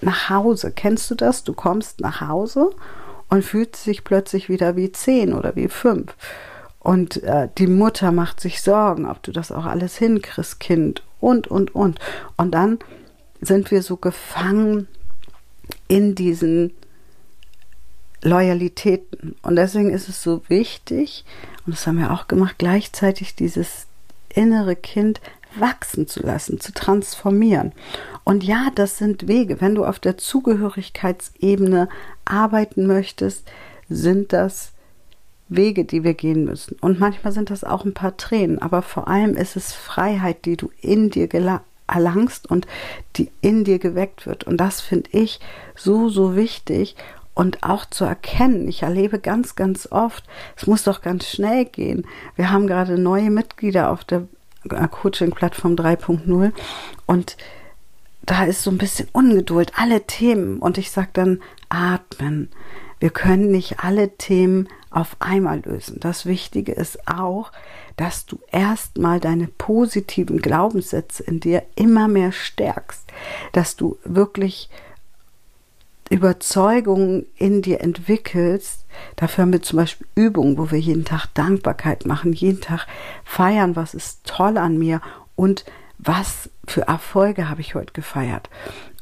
nach 0.02 0.30
Hause. 0.30 0.72
Kennst 0.72 1.10
du 1.10 1.16
das? 1.16 1.44
Du 1.44 1.54
kommst 1.54 2.00
nach 2.00 2.22
Hause 2.22 2.70
und 3.30 3.44
fühlst 3.44 3.88
dich 3.88 4.04
plötzlich 4.04 4.50
wieder 4.50 4.76
wie 4.76 4.92
zehn 4.92 5.34
oder 5.34 5.56
wie 5.56 5.68
fünf. 5.68 6.16
Und 6.78 7.24
äh, 7.24 7.50
die 7.58 7.68
Mutter 7.68 8.12
macht 8.12 8.40
sich 8.40 8.62
Sorgen, 8.62 9.08
ob 9.08 9.24
du 9.24 9.32
das 9.32 9.52
auch 9.52 9.66
alles 9.66 9.98
hinkriegst, 9.98 10.60
Kind, 10.60 11.04
und, 11.20 11.48
und, 11.48 11.74
und. 11.74 12.00
Und 12.38 12.52
dann 12.52 12.80
sind 13.42 13.72
wir 13.72 13.82
so 13.82 13.98
gefangen 13.98 14.88
in 15.88 16.16
diesen 16.16 16.74
Loyalitäten. 18.24 19.36
Und 19.42 19.56
deswegen 19.56 19.90
ist 19.90 20.08
es 20.08 20.22
so 20.22 20.42
wichtig, 20.48 21.26
und 21.66 21.76
das 21.76 21.88
haben 21.88 22.00
wir 22.00 22.12
auch 22.12 22.28
gemacht, 22.28 22.56
gleichzeitig 22.58 23.36
dieses 23.36 23.88
innere 24.30 24.76
Kind 24.76 25.22
wachsen 25.56 26.08
zu 26.08 26.22
lassen, 26.22 26.60
zu 26.60 26.72
transformieren. 26.74 27.74
Und 28.24 28.44
ja, 28.44 28.70
das 28.74 28.98
sind 28.98 29.28
Wege. 29.28 29.60
Wenn 29.60 29.76
du 29.76 29.86
auf 29.86 30.00
der 30.00 30.18
Zugehörigkeitsebene 30.18 31.90
arbeiten 32.24 32.88
möchtest, 32.88 33.50
sind 33.90 34.32
das 34.32 34.72
Wege, 35.50 35.84
die 35.84 36.04
wir 36.04 36.14
gehen 36.14 36.46
müssen. 36.46 36.78
Und 36.80 37.00
manchmal 37.00 37.34
sind 37.34 37.50
das 37.50 37.64
auch 37.64 37.84
ein 37.84 37.94
paar 37.94 38.16
Tränen, 38.16 38.60
aber 38.60 38.82
vor 38.82 39.10
allem 39.10 39.36
ist 39.36 39.58
es 39.58 39.74
Freiheit, 39.74 40.46
die 40.46 40.56
du 40.56 40.72
in 40.80 41.10
dir 41.10 41.28
erlangst 41.92 42.50
und 42.50 42.68
die 43.16 43.30
in 43.42 43.64
dir 43.64 43.80
geweckt 43.80 44.26
wird. 44.26 44.44
Und 44.46 44.58
das 44.58 44.82
finde 44.82 45.10
ich 45.12 45.40
so, 45.76 46.10
so 46.10 46.36
wichtig 46.36 46.96
und 47.34 47.64
auch 47.64 47.86
zu 47.86 48.06
erkennen. 48.06 48.68
Ich 48.68 48.84
erlebe 48.84 49.20
ganz, 49.20 49.56
ganz 49.56 49.88
oft, 49.92 50.24
es 50.56 50.68
muss 50.68 50.84
doch 50.84 51.02
ganz 51.02 51.28
schnell 51.28 51.66
gehen. 51.66 52.06
Wir 52.36 52.52
haben 52.52 52.68
gerade 52.68 52.98
neue 52.98 53.30
Mitglieder 53.30 53.90
auf 53.92 54.04
der 54.04 54.28
Coaching-Plattform 54.68 55.76
3.0 55.76 56.52
und 57.08 57.38
da 58.24 58.44
ist 58.44 58.62
so 58.62 58.70
ein 58.70 58.78
bisschen 58.78 59.08
Ungeduld, 59.12 59.74
alle 59.76 60.06
Themen. 60.06 60.60
Und 60.60 60.78
ich 60.78 60.92
sage 60.92 61.10
dann, 61.14 61.42
atmen. 61.70 62.50
Wir 63.00 63.10
können 63.10 63.50
nicht 63.50 63.80
alle 63.80 64.16
Themen 64.18 64.68
auf 64.92 65.16
einmal 65.20 65.62
lösen. 65.62 66.00
Das 66.00 66.26
Wichtige 66.26 66.74
ist 66.74 67.08
auch, 67.08 67.52
dass 67.96 68.26
du 68.26 68.40
erstmal 68.52 69.20
deine 69.20 69.48
positiven 69.48 70.40
Glaubenssätze 70.40 71.24
in 71.24 71.40
dir 71.40 71.64
immer 71.76 72.08
mehr 72.08 72.32
stärkst, 72.32 73.06
dass 73.54 73.76
du 73.76 73.98
wirklich 74.04 74.70
Überzeugungen 76.10 77.26
in 77.38 77.62
dir 77.62 77.80
entwickelst. 77.80 78.86
Dafür 79.16 79.44
haben 79.44 79.54
wir 79.54 79.62
zum 79.62 79.78
Beispiel 79.78 80.08
Übungen, 80.14 80.58
wo 80.58 80.70
wir 80.70 80.80
jeden 80.80 81.06
Tag 81.06 81.28
Dankbarkeit 81.34 82.06
machen, 82.06 82.34
jeden 82.34 82.60
Tag 82.60 82.86
feiern, 83.24 83.78
was 83.78 83.94
ist 83.94 84.26
toll 84.26 84.58
an 84.58 84.78
mir 84.78 85.02
und 85.38 85.64
was 85.98 86.50
für 86.68 86.82
Erfolge 86.82 87.50
habe 87.50 87.62
ich 87.62 87.76
heute 87.76 87.94
gefeiert. 87.94 88.50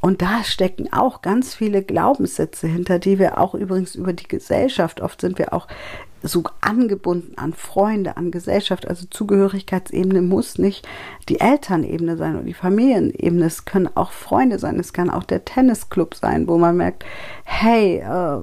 Und 0.01 0.21
da 0.21 0.43
stecken 0.43 0.91
auch 0.93 1.21
ganz 1.21 1.53
viele 1.53 1.83
Glaubenssätze 1.83 2.67
hinter, 2.67 2.99
die 2.99 3.19
wir 3.19 3.37
auch 3.37 3.53
übrigens 3.53 3.95
über 3.95 4.13
die 4.13 4.27
Gesellschaft, 4.27 5.01
oft 5.01 5.19
sind 5.19 5.37
wir 5.37 5.53
auch 5.53 5.67
so 6.21 6.43
angebunden 6.61 7.37
an 7.37 7.53
Freunde, 7.53 8.17
an 8.17 8.31
Gesellschaft. 8.31 8.87
Also 8.87 9.05
Zugehörigkeitsebene 9.09 10.21
muss 10.21 10.57
nicht 10.57 10.87
die 11.27 11.39
Elternebene 11.39 12.17
sein 12.17 12.35
oder 12.35 12.43
die 12.43 12.53
Familienebene. 12.53 13.45
Es 13.45 13.65
können 13.65 13.89
auch 13.95 14.11
Freunde 14.11 14.59
sein. 14.59 14.79
Es 14.79 14.93
kann 14.93 15.09
auch 15.09 15.23
der 15.23 15.45
Tennisclub 15.45 16.15
sein, 16.15 16.47
wo 16.47 16.57
man 16.57 16.77
merkt, 16.77 17.05
hey, 17.43 17.99
äh, 17.99 18.41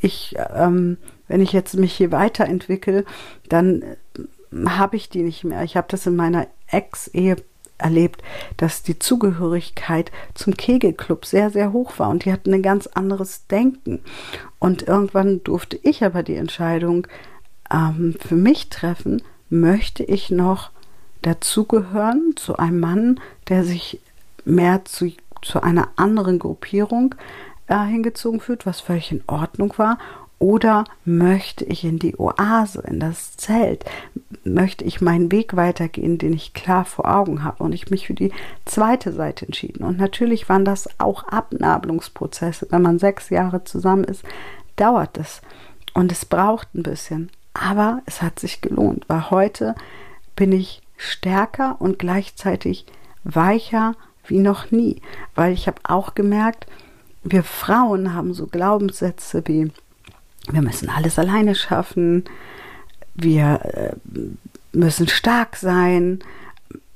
ich, 0.00 0.36
ähm, 0.54 0.96
wenn 1.26 1.40
ich 1.40 1.52
jetzt 1.52 1.74
mich 1.74 1.94
hier 1.94 2.12
weiterentwickle, 2.12 3.04
dann 3.48 3.82
äh, 3.82 4.66
habe 4.66 4.96
ich 4.96 5.08
die 5.08 5.22
nicht 5.22 5.44
mehr. 5.44 5.62
Ich 5.64 5.76
habe 5.76 5.88
das 5.90 6.06
in 6.06 6.16
meiner 6.16 6.46
Ex-Ehe 6.68 7.36
erlebt, 7.78 8.22
dass 8.56 8.82
die 8.82 8.98
Zugehörigkeit 8.98 10.12
zum 10.34 10.56
Kegelclub 10.56 11.24
sehr, 11.24 11.50
sehr 11.50 11.72
hoch 11.72 11.98
war 11.98 12.10
und 12.10 12.24
die 12.24 12.32
hatten 12.32 12.52
ein 12.52 12.62
ganz 12.62 12.86
anderes 12.86 13.46
Denken. 13.46 14.00
Und 14.58 14.82
irgendwann 14.82 15.42
durfte 15.44 15.78
ich 15.82 16.04
aber 16.04 16.22
die 16.22 16.36
Entscheidung 16.36 17.06
ähm, 17.72 18.16
für 18.18 18.36
mich 18.36 18.68
treffen, 18.68 19.22
möchte 19.50 20.04
ich 20.04 20.30
noch 20.30 20.70
dazugehören 21.22 22.34
zu 22.36 22.56
einem 22.56 22.80
Mann, 22.80 23.20
der 23.48 23.64
sich 23.64 24.00
mehr 24.44 24.84
zu, 24.84 25.12
zu 25.42 25.62
einer 25.62 25.88
anderen 25.96 26.38
Gruppierung 26.38 27.14
äh, 27.66 27.84
hingezogen 27.84 28.40
fühlt, 28.40 28.66
was 28.66 28.80
völlig 28.80 29.12
in 29.12 29.22
Ordnung 29.26 29.74
war, 29.76 29.98
oder 30.38 30.84
möchte 31.04 31.64
ich 31.64 31.84
in 31.84 31.98
die 31.98 32.16
Oase, 32.18 32.82
in 32.86 33.00
das 33.00 33.36
Zelt? 33.36 33.84
Möchte 34.44 34.84
ich 34.84 35.00
meinen 35.00 35.32
Weg 35.32 35.56
weitergehen, 35.56 36.18
den 36.18 36.32
ich 36.32 36.54
klar 36.54 36.84
vor 36.84 37.12
Augen 37.12 37.42
habe? 37.42 37.62
Und 37.64 37.72
ich 37.72 37.90
mich 37.90 38.06
für 38.06 38.14
die 38.14 38.32
zweite 38.64 39.12
Seite 39.12 39.46
entschieden. 39.46 39.84
Und 39.84 39.98
natürlich 39.98 40.48
waren 40.48 40.64
das 40.64 40.88
auch 40.98 41.24
Abnabelungsprozesse. 41.24 42.68
Wenn 42.70 42.82
man 42.82 43.00
sechs 43.00 43.30
Jahre 43.30 43.64
zusammen 43.64 44.04
ist, 44.04 44.22
dauert 44.76 45.18
es. 45.18 45.42
Und 45.92 46.12
es 46.12 46.24
braucht 46.24 46.72
ein 46.74 46.84
bisschen. 46.84 47.30
Aber 47.52 48.02
es 48.06 48.22
hat 48.22 48.38
sich 48.38 48.60
gelohnt, 48.60 49.04
weil 49.08 49.30
heute 49.30 49.74
bin 50.36 50.52
ich 50.52 50.82
stärker 50.96 51.76
und 51.80 51.98
gleichzeitig 51.98 52.86
weicher 53.24 53.96
wie 54.24 54.38
noch 54.38 54.70
nie. 54.70 55.02
Weil 55.34 55.52
ich 55.52 55.66
habe 55.66 55.80
auch 55.82 56.14
gemerkt, 56.14 56.66
wir 57.24 57.42
Frauen 57.42 58.14
haben 58.14 58.34
so 58.34 58.46
Glaubenssätze 58.46 59.42
wie 59.46 59.72
wir 60.50 60.62
müssen 60.62 60.88
alles 60.88 61.18
alleine 61.18 61.54
schaffen, 61.54 62.24
wir 63.14 63.60
äh, 63.74 63.96
müssen 64.72 65.08
stark 65.08 65.56
sein, 65.56 66.20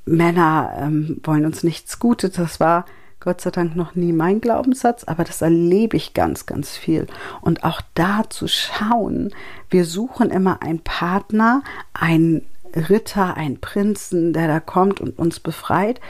Männer 0.04 0.72
ähm, 0.78 1.20
wollen 1.22 1.46
uns 1.46 1.62
nichts 1.62 1.98
Gutes. 1.98 2.32
Das 2.32 2.60
war 2.60 2.84
Gott 3.20 3.40
sei 3.40 3.50
Dank 3.50 3.76
noch 3.76 3.94
nie 3.94 4.12
mein 4.12 4.40
Glaubenssatz, 4.40 5.04
aber 5.04 5.22
das 5.22 5.42
erlebe 5.42 5.96
ich 5.96 6.12
ganz, 6.12 6.44
ganz 6.46 6.76
viel. 6.76 7.06
Und 7.40 7.62
auch 7.62 7.80
da 7.94 8.24
zu 8.28 8.48
schauen, 8.48 9.32
wir 9.70 9.84
suchen 9.84 10.30
immer 10.30 10.60
einen 10.62 10.80
Partner, 10.80 11.62
einen 11.94 12.44
Ritter, 12.76 13.36
einen 13.36 13.60
Prinzen, 13.60 14.32
der 14.32 14.48
da 14.48 14.60
kommt 14.60 15.00
und 15.00 15.18
uns 15.18 15.40
befreit 15.40 16.00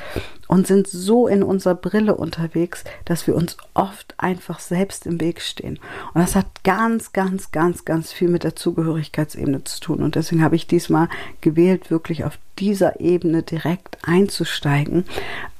und 0.49 0.67
sind 0.67 0.87
so 0.87 1.27
in 1.27 1.43
unserer 1.43 1.75
Brille 1.75 2.15
unterwegs, 2.15 2.85
dass 3.05 3.27
wir 3.27 3.35
uns 3.35 3.57
oft 3.75 4.15
einfach 4.19 4.61
selbst 4.61 5.07
im 5.07 5.21
Weg 5.21 5.41
stehen. 5.41 5.79
Und 6.15 6.21
das 6.21 6.37
hat 6.37 6.47
ganz, 6.65 7.13
ganz, 7.13 7.53
ganz, 7.53 7.85
ganz 7.85 8.13
viel 8.13 8.29
mit 8.29 8.45
der 8.45 8.57
Zugehörigkeitsebene 8.57 9.65
zu 9.65 9.81
tun. 9.81 10.03
Und 10.03 10.15
deswegen 10.15 10.43
habe 10.43 10.57
ich 10.57 10.67
diesmal 10.67 11.09
gewählt, 11.41 11.91
wirklich 11.91 12.25
auf 12.25 12.39
dieser 12.59 13.01
Ebene 13.01 13.43
direkt 13.43 13.99
einzusteigen. 14.03 15.05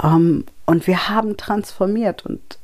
Ähm, 0.03 0.45
und 0.67 0.87
wir 0.87 1.09
haben 1.09 1.37
transformiert 1.37 2.25
und 2.25 2.59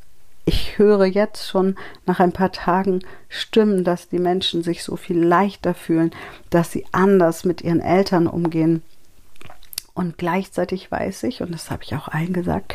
ich 0.49 0.79
höre 0.79 1.05
jetzt 1.05 1.47
schon 1.47 1.77
nach 2.07 2.21
ein 2.21 2.33
paar 2.33 2.51
Tagen 2.53 3.01
Stimmen, 3.29 3.85
dass 3.85 4.09
die 4.09 4.19
Menschen 4.19 4.63
sich 4.63 4.83
so 4.83 4.97
viel 4.97 5.23
leichter 5.23 5.75
fühlen, 5.75 6.11
dass 6.49 6.73
sie 6.73 6.87
anders 6.91 7.45
mit 7.45 7.61
ihren 7.61 7.81
Eltern 7.81 8.27
umgehen. 8.27 8.83
Und 9.93 10.17
gleichzeitig 10.17 10.91
weiß 10.91 11.25
ich, 11.25 11.43
und 11.43 11.53
das 11.53 11.71
habe 11.71 11.83
ich 11.83 11.95
auch 11.95 12.09
allen 12.09 12.33
gesagt, 12.33 12.75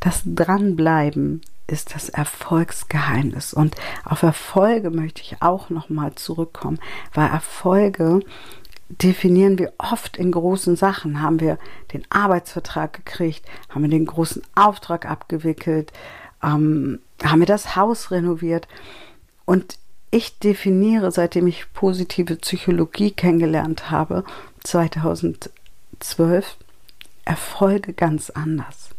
das 0.00 0.22
Dranbleiben 0.24 1.42
ist 1.68 1.94
das 1.94 2.08
Erfolgsgeheimnis. 2.08 3.54
Und 3.54 3.76
auf 4.04 4.24
Erfolge 4.24 4.90
möchte 4.90 5.22
ich 5.22 5.36
auch 5.40 5.70
nochmal 5.70 6.16
zurückkommen, 6.16 6.80
weil 7.12 7.28
Erfolge 7.28 8.20
definieren 8.88 9.58
wir 9.58 9.72
oft 9.78 10.16
in 10.16 10.32
großen 10.32 10.74
Sachen. 10.74 11.22
Haben 11.22 11.38
wir 11.38 11.58
den 11.92 12.04
Arbeitsvertrag 12.10 12.92
gekriegt? 12.92 13.44
Haben 13.68 13.82
wir 13.82 13.90
den 13.90 14.06
großen 14.06 14.42
Auftrag 14.56 15.06
abgewickelt? 15.06 15.92
Ähm, 16.44 17.00
haben 17.22 17.40
wir 17.40 17.46
das 17.46 17.76
Haus 17.76 18.10
renoviert. 18.10 18.68
Und 19.44 19.78
ich 20.10 20.38
definiere, 20.38 21.10
seitdem 21.10 21.46
ich 21.46 21.72
positive 21.72 22.36
Psychologie 22.36 23.10
kennengelernt 23.10 23.90
habe, 23.90 24.24
2012, 24.62 26.56
Erfolge 27.24 27.94
ganz 27.94 28.30
anders. 28.30 28.90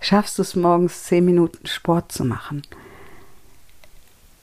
Schaffst 0.00 0.38
du 0.38 0.42
es 0.42 0.56
morgens 0.56 1.04
zehn 1.04 1.24
Minuten 1.24 1.66
Sport 1.66 2.10
zu 2.10 2.24
machen? 2.24 2.62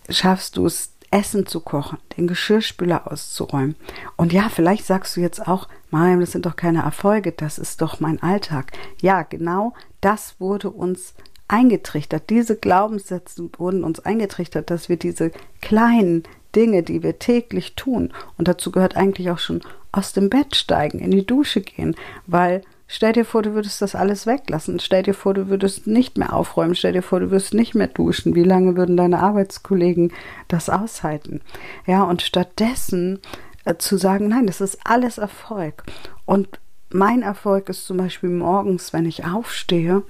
Schaffst 0.10 0.56
du 0.56 0.68
es 0.68 0.92
Essen 1.10 1.48
zu 1.48 1.62
kochen, 1.62 1.98
den 2.16 2.28
Geschirrspüler 2.28 3.12
auszuräumen? 3.12 3.76
Und 4.16 4.32
ja, 4.32 4.50
vielleicht 4.50 4.86
sagst 4.86 5.18
du 5.18 5.22
jetzt 5.22 5.48
auch, 5.48 5.68
Mariam, 5.90 6.20
das 6.20 6.32
sind 6.32 6.46
doch 6.46 6.56
keine 6.56 6.84
Erfolge, 6.84 7.32
das 7.32 7.58
ist 7.58 7.82
doch 7.82 8.00
mein 8.00 8.22
Alltag. 8.22 8.72
Ja, 9.02 9.24
genau 9.24 9.74
das 10.00 10.40
wurde 10.40 10.70
uns 10.70 11.16
eingetrichtert. 11.48 12.30
Diese 12.30 12.56
Glaubenssätze 12.56 13.50
wurden 13.58 13.84
uns 13.84 14.00
eingetrichtert, 14.00 14.70
dass 14.70 14.90
wir 14.90 14.98
diese 14.98 15.32
kleinen 15.62 16.24
Dinge, 16.56 16.84
die 16.84 17.04
wir 17.04 17.20
täglich 17.20 17.76
tun, 17.76 18.14
und 18.38 18.48
dazu 18.48 18.72
gehört 18.72 18.96
eigentlich 18.96 19.30
auch 19.30 19.40
schon 19.40 19.62
aus 19.92 20.14
dem 20.14 20.30
Bett 20.30 20.56
steigen, 20.56 21.00
in 21.00 21.12
die 21.12 21.26
Dusche 21.26 21.62
gehen, 21.62 21.96
weil 22.26 22.62
Stell 22.90 23.12
dir 23.12 23.26
vor, 23.26 23.42
du 23.42 23.54
würdest 23.54 23.82
das 23.82 23.96
alles 23.96 24.26
weglassen. 24.26 24.80
Stell 24.80 25.04
dir 25.04 25.14
vor, 25.14 25.34
du 25.34 25.50
würdest 25.50 25.88
nicht 25.88 26.18
mehr 26.18 26.34
aufräumen. 26.34 26.74
Stell 26.74 26.94
dir 26.94 27.02
vor, 27.02 27.20
du 27.20 27.32
würdest 27.32 27.54
nicht 27.54 27.76
mehr 27.76 27.88
duschen. 27.88 28.34
Wie 28.34 28.44
lange 28.44 28.78
würden 28.78 28.96
deine 28.96 29.20
Arbeitskollegen 29.20 30.14
das 30.48 30.70
aushalten? 30.70 31.42
Ja, 31.86 32.04
und 32.04 32.22
stattdessen 32.22 33.20
äh, 33.66 33.76
zu 33.76 33.98
sagen, 33.98 34.30
nein, 34.30 34.48
das 34.48 34.62
ist 34.62 34.80
alles 34.86 35.18
Erfolg. 35.18 35.84
Und 36.26 36.48
mein 36.90 37.22
Erfolg 37.22 37.70
ist 37.70 37.86
zum 37.86 37.98
Beispiel 37.98 38.30
morgens, 38.30 38.94
wenn 38.94 39.06
ich 39.06 39.26
aufstehe, 39.26 40.04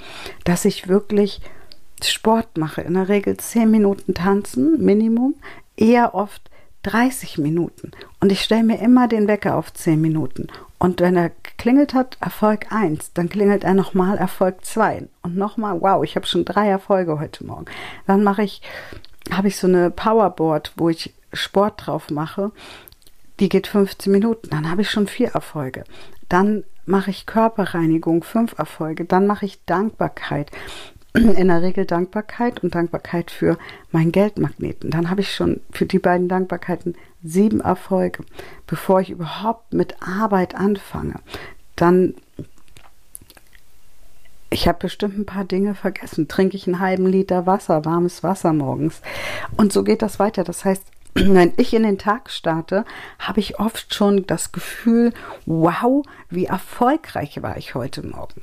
dass 0.43 0.65
ich 0.65 0.88
wirklich 0.88 1.41
Sport 2.03 2.57
mache. 2.57 2.81
In 2.81 2.93
der 2.93 3.10
Regel 3.10 3.38
10 3.38 3.69
Minuten 3.69 4.13
tanzen, 4.13 4.84
Minimum, 4.84 5.36
eher 5.75 6.13
oft 6.13 6.49
30 6.84 7.38
Minuten. 7.39 7.91
Und 8.19 8.32
ich 8.32 8.41
stelle 8.41 8.63
mir 8.63 8.80
immer 8.80 9.08
den 9.08 9.28
Wecker 9.28 9.56
auf 9.56 9.73
10 9.73 9.99
Minuten. 9.99 10.47
Und 10.80 11.01
wenn 11.01 11.15
er 11.15 11.32
klingelt 11.58 11.93
hat, 11.93 12.17
Erfolg 12.19 12.71
1, 12.71 13.13
dann 13.13 13.30
klingelt 13.30 13.63
er 13.63 13.73
nochmal 13.73 14.17
Erfolg 14.17 14.63
2. 14.63 15.08
Und 15.23 15.36
nochmal, 15.36 15.82
wow, 15.82 16.04
ich 16.04 16.15
habe 16.15 16.28
schon 16.28 16.45
drei 16.45 16.67
Erfolge 16.67 17.19
heute 17.19 17.45
Morgen. 17.45 17.65
Dann 18.06 18.23
mache 18.23 18.43
ich, 18.43 18.62
habe 19.32 19.47
ich 19.47 19.58
so 19.58 19.67
eine 19.67 19.89
Powerboard, 19.89 20.73
wo 20.75 20.89
ich 20.89 21.13
Sport 21.34 21.88
drauf 21.88 22.10
mache. 22.12 22.51
Die 23.39 23.49
geht 23.49 23.67
15 23.67 24.12
Minuten. 24.12 24.49
Dann 24.49 24.69
habe 24.69 24.84
ich 24.84 24.89
schon 24.89 25.08
vier 25.08 25.30
Erfolge. 25.30 25.84
Dann 26.29 26.63
mache 26.85 27.11
ich 27.11 27.25
Körperreinigung, 27.25 28.23
fünf 28.23 28.57
Erfolge. 28.57 29.05
Dann 29.05 29.27
mache 29.27 29.45
ich 29.45 29.63
Dankbarkeit. 29.65 30.51
In 31.13 31.47
der 31.47 31.61
Regel 31.61 31.85
Dankbarkeit 31.85 32.63
und 32.63 32.75
Dankbarkeit 32.75 33.31
für 33.31 33.57
meinen 33.91 34.11
Geldmagneten. 34.11 34.91
Dann 34.91 35.09
habe 35.09 35.21
ich 35.21 35.33
schon 35.33 35.61
für 35.71 35.85
die 35.85 35.99
beiden 35.99 36.27
Dankbarkeiten 36.27 36.95
sieben 37.23 37.59
Erfolge, 37.61 38.23
bevor 38.67 39.01
ich 39.01 39.09
überhaupt 39.09 39.73
mit 39.73 39.95
Arbeit 40.01 40.55
anfange. 40.55 41.15
Dann 41.75 42.13
ich 44.49 44.67
habe 44.67 44.79
bestimmt 44.79 45.17
ein 45.17 45.25
paar 45.25 45.43
Dinge 45.43 45.75
vergessen. 45.75 46.27
Trinke 46.27 46.55
ich 46.55 46.67
einen 46.67 46.79
halben 46.79 47.05
Liter 47.05 47.45
Wasser, 47.45 47.83
warmes 47.83 48.23
Wasser 48.23 48.53
morgens. 48.53 49.01
Und 49.57 49.73
so 49.73 49.83
geht 49.83 50.01
das 50.01 50.19
weiter. 50.19 50.43
Das 50.43 50.63
heißt, 50.63 50.83
wenn 51.25 51.53
ich 51.58 51.73
in 51.73 51.84
den 51.84 51.97
Tag 51.97 52.30
starte, 52.30 52.86
habe 53.19 53.39
ich 53.39 53.60
oft 53.60 53.93
schon 53.93 54.25
das 54.27 54.51
Gefühl, 54.51 55.13
wow, 55.45 56.06
wie 56.30 56.45
erfolgreich 56.45 57.41
war 57.41 57.58
ich 57.58 57.75
heute 57.75 58.06
Morgen. 58.06 58.41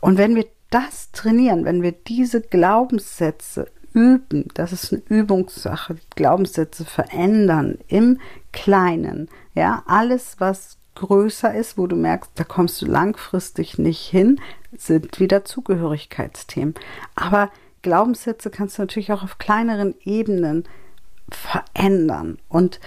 Und 0.00 0.18
wenn 0.18 0.34
wir 0.34 0.46
das 0.70 1.10
trainieren, 1.12 1.64
wenn 1.64 1.82
wir 1.82 1.92
diese 1.92 2.40
Glaubenssätze 2.40 3.70
üben, 3.92 4.48
das 4.54 4.72
ist 4.72 4.92
eine 4.92 5.02
Übungssache, 5.08 5.96
Glaubenssätze 6.14 6.84
verändern 6.84 7.78
im 7.88 8.20
Kleinen, 8.52 9.28
ja, 9.54 9.82
alles, 9.86 10.36
was 10.38 10.76
größer 10.94 11.54
ist, 11.54 11.78
wo 11.78 11.86
du 11.86 11.96
merkst, 11.96 12.32
da 12.34 12.44
kommst 12.44 12.80
du 12.82 12.86
langfristig 12.86 13.78
nicht 13.78 14.06
hin, 14.08 14.40
sind 14.76 15.20
wieder 15.20 15.44
Zugehörigkeitsthemen. 15.44 16.74
Aber 17.14 17.50
Glaubenssätze 17.82 18.50
kannst 18.50 18.78
du 18.78 18.82
natürlich 18.82 19.12
auch 19.12 19.22
auf 19.22 19.38
kleineren 19.38 19.94
Ebenen 20.04 20.64
verändern. 21.30 22.38
Und 22.48 22.80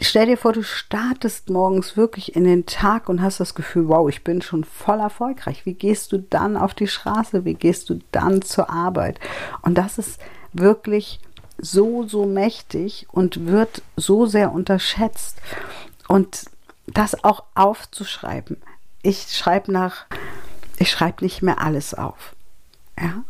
stell 0.00 0.26
dir 0.26 0.36
vor, 0.36 0.52
du 0.52 0.62
startest 0.62 1.50
morgens 1.50 1.96
wirklich 1.96 2.34
in 2.36 2.44
den 2.44 2.66
Tag 2.66 3.08
und 3.08 3.22
hast 3.22 3.40
das 3.40 3.54
Gefühl, 3.54 3.88
wow, 3.88 4.08
ich 4.08 4.24
bin 4.24 4.42
schon 4.42 4.64
voll 4.64 5.00
erfolgreich. 5.00 5.64
Wie 5.66 5.74
gehst 5.74 6.12
du 6.12 6.18
dann 6.18 6.56
auf 6.56 6.74
die 6.74 6.88
Straße? 6.88 7.44
Wie 7.44 7.54
gehst 7.54 7.90
du 7.90 8.00
dann 8.12 8.42
zur 8.42 8.70
Arbeit? 8.70 9.20
Und 9.62 9.76
das 9.76 9.98
ist 9.98 10.20
wirklich 10.52 11.20
so, 11.58 12.06
so 12.06 12.26
mächtig 12.26 13.06
und 13.10 13.46
wird 13.46 13.82
so 13.96 14.26
sehr 14.26 14.52
unterschätzt. 14.52 15.40
Und 16.08 16.46
das 16.86 17.24
auch 17.24 17.44
aufzuschreiben. 17.54 18.58
Ich 19.02 19.36
schreibe 19.36 19.72
nach, 19.72 20.06
ich 20.78 20.90
schreibe 20.90 21.24
nicht 21.24 21.42
mehr 21.42 21.60
alles 21.60 21.94
auf. 21.94 22.34
Ja, 23.00 23.24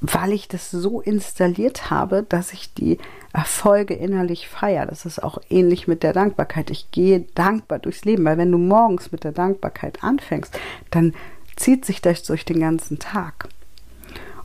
weil 0.00 0.32
ich 0.32 0.48
das 0.48 0.70
so 0.70 1.00
installiert 1.00 1.90
habe, 1.90 2.24
dass 2.28 2.52
ich 2.52 2.72
die 2.74 2.98
Erfolge 3.32 3.94
innerlich 3.94 4.48
feiere. 4.48 4.86
Das 4.86 5.06
ist 5.06 5.22
auch 5.22 5.38
ähnlich 5.50 5.88
mit 5.88 6.02
der 6.02 6.12
Dankbarkeit. 6.12 6.70
Ich 6.70 6.90
gehe 6.90 7.20
dankbar 7.34 7.78
durchs 7.78 8.04
Leben, 8.04 8.24
weil 8.24 8.38
wenn 8.38 8.52
du 8.52 8.58
morgens 8.58 9.12
mit 9.12 9.24
der 9.24 9.32
Dankbarkeit 9.32 10.02
anfängst, 10.02 10.58
dann 10.90 11.14
zieht 11.56 11.84
sich 11.84 12.00
das 12.00 12.22
durch 12.22 12.44
den 12.44 12.60
ganzen 12.60 12.98
Tag. 12.98 13.48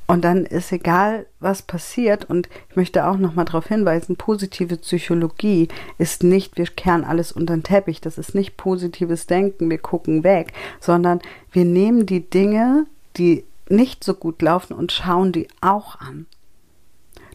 Und 0.05 0.25
dann 0.25 0.45
ist 0.45 0.71
egal, 0.71 1.25
was 1.39 1.61
passiert. 1.61 2.29
Und 2.29 2.49
ich 2.69 2.75
möchte 2.75 3.07
auch 3.07 3.17
nochmal 3.17 3.45
darauf 3.45 3.67
hinweisen, 3.67 4.17
positive 4.17 4.77
Psychologie 4.77 5.69
ist 5.97 6.23
nicht, 6.23 6.57
wir 6.57 6.65
kehren 6.65 7.05
alles 7.05 7.31
unter 7.31 7.55
den 7.55 7.63
Teppich. 7.63 8.01
Das 8.01 8.17
ist 8.17 8.35
nicht 8.35 8.57
positives 8.57 9.27
Denken, 9.27 9.69
wir 9.69 9.77
gucken 9.77 10.23
weg, 10.23 10.51
sondern 10.79 11.19
wir 11.51 11.65
nehmen 11.65 12.05
die 12.05 12.29
Dinge, 12.29 12.85
die 13.15 13.45
nicht 13.69 14.03
so 14.03 14.13
gut 14.13 14.41
laufen 14.41 14.73
und 14.73 14.91
schauen 14.91 15.31
die 15.31 15.47
auch 15.61 15.99
an. 15.99 16.25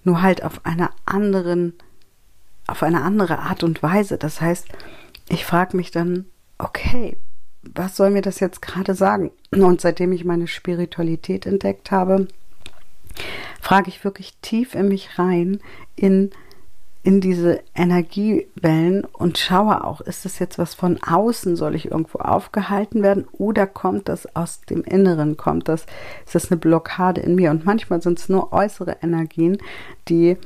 Nur 0.04 0.22
halt 0.22 0.42
auf 0.44 0.64
einer 0.64 0.90
anderen, 1.04 1.74
auf 2.66 2.82
eine 2.82 3.02
andere 3.02 3.38
Art 3.38 3.62
und 3.62 3.82
Weise. 3.82 4.18
Das 4.18 4.40
heißt, 4.40 4.66
ich 5.28 5.44
frage 5.44 5.76
mich 5.76 5.90
dann, 5.90 6.26
okay, 6.58 7.16
was 7.62 7.96
soll 7.96 8.10
mir 8.10 8.22
das 8.22 8.40
jetzt 8.40 8.62
gerade 8.62 8.94
sagen? 8.94 9.30
Und 9.50 9.80
seitdem 9.80 10.12
ich 10.12 10.24
meine 10.24 10.46
Spiritualität 10.46 11.46
entdeckt 11.46 11.90
habe, 11.90 12.28
frage 13.60 13.88
ich 13.88 14.04
wirklich 14.04 14.36
tief 14.40 14.74
in 14.74 14.88
mich 14.88 15.18
rein, 15.18 15.60
in 15.96 16.30
in 17.02 17.20
diese 17.20 17.61
Energiewellen 17.74 19.04
und 19.04 19.38
schaue 19.38 19.84
auch, 19.84 20.00
ist 20.00 20.24
das 20.24 20.38
jetzt 20.38 20.58
was 20.58 20.74
von 20.74 20.98
außen, 21.02 21.56
soll 21.56 21.74
ich 21.74 21.90
irgendwo 21.90 22.18
aufgehalten 22.18 23.02
werden 23.02 23.26
oder 23.32 23.66
kommt 23.66 24.08
das 24.08 24.34
aus 24.34 24.61
dem 24.62 24.82
Inneren, 24.82 25.37
kommt 25.37 25.68
das, 25.68 25.87
ist 26.26 26.34
das 26.34 26.50
eine 26.50 26.58
Blockade 26.58 27.20
in 27.20 27.37
mir? 27.37 27.50
Und 27.50 27.64
manchmal 27.64 28.02
sind 28.02 28.18
es 28.18 28.28
nur 28.28 28.52
äußere 28.52 28.96
Energien, 29.00 29.58
die 30.08 30.37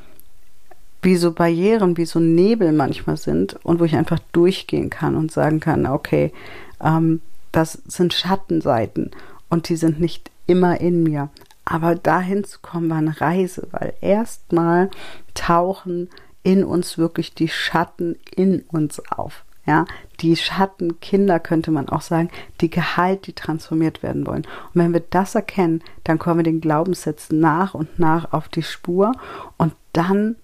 wie 1.01 1.17
so 1.17 1.33
Barrieren, 1.33 1.97
wie 1.97 2.05
so 2.05 2.21
Nebel 2.21 2.73
manchmal 2.73 3.17
sind 3.17 3.59
und 3.65 3.81
wo 3.81 3.85
ich 3.85 3.97
einfach 3.97 4.21
durchgehen 4.31 4.89
kann 4.89 5.17
und 5.17 5.33
sagen 5.33 5.59
kann, 5.59 5.87
okay, 5.87 6.33
ähm, 6.81 7.21
das 7.51 7.83
sind 7.87 8.15
Schattenseiten 8.15 9.11
und 9.49 9.69
die 9.69 9.77
sind 9.77 10.01
nicht 10.01 10.31
immer 10.47 10.81
in 10.81 11.03
mir. 11.03 11.29
Aber 11.65 11.95
dahin 11.95 12.45
zu 12.45 12.61
kommen 12.61 12.89
war 12.89 12.99
eine 12.99 13.21
Reise, 13.21 13.67
weil 13.73 13.95
erstmal 14.01 14.91
tauchen 15.35 16.09
in 16.43 16.65
uns 16.65 16.99
wirklich 16.99 17.35
die 17.35 17.49
Schatten 17.49 18.17
in 18.35 18.63
uns 18.69 19.01
auf. 19.11 19.45
Ja, 19.65 19.85
die 20.21 20.35
Schattenkinder 20.37 21.39
könnte 21.39 21.71
man 21.71 21.89
auch 21.89 22.01
sagen, 22.01 22.31
die 22.61 22.69
geheilt, 22.69 23.29
die 23.29 23.33
transformiert 23.33 24.03
werden 24.03 24.27
wollen. 24.27 24.43
Und 24.43 24.75
wenn 24.75 24.93
wir 24.93 25.05
das 25.09 25.37
erkennen, 25.37 25.85
dann 26.03 26.19
kommen 26.19 26.41
wir 26.41 26.45
den 26.45 26.61
Glaubenssätzen 26.61 27.39
nach 27.39 27.75
und 27.75 27.99
nach 27.99 28.33
auf 28.33 28.49
die 28.49 28.65
Spur 28.65 29.13
und 29.59 29.73
dann 29.93 30.35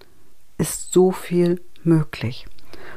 ist 0.57 0.93
so 0.93 1.11
viel 1.11 1.61
möglich. 1.83 2.45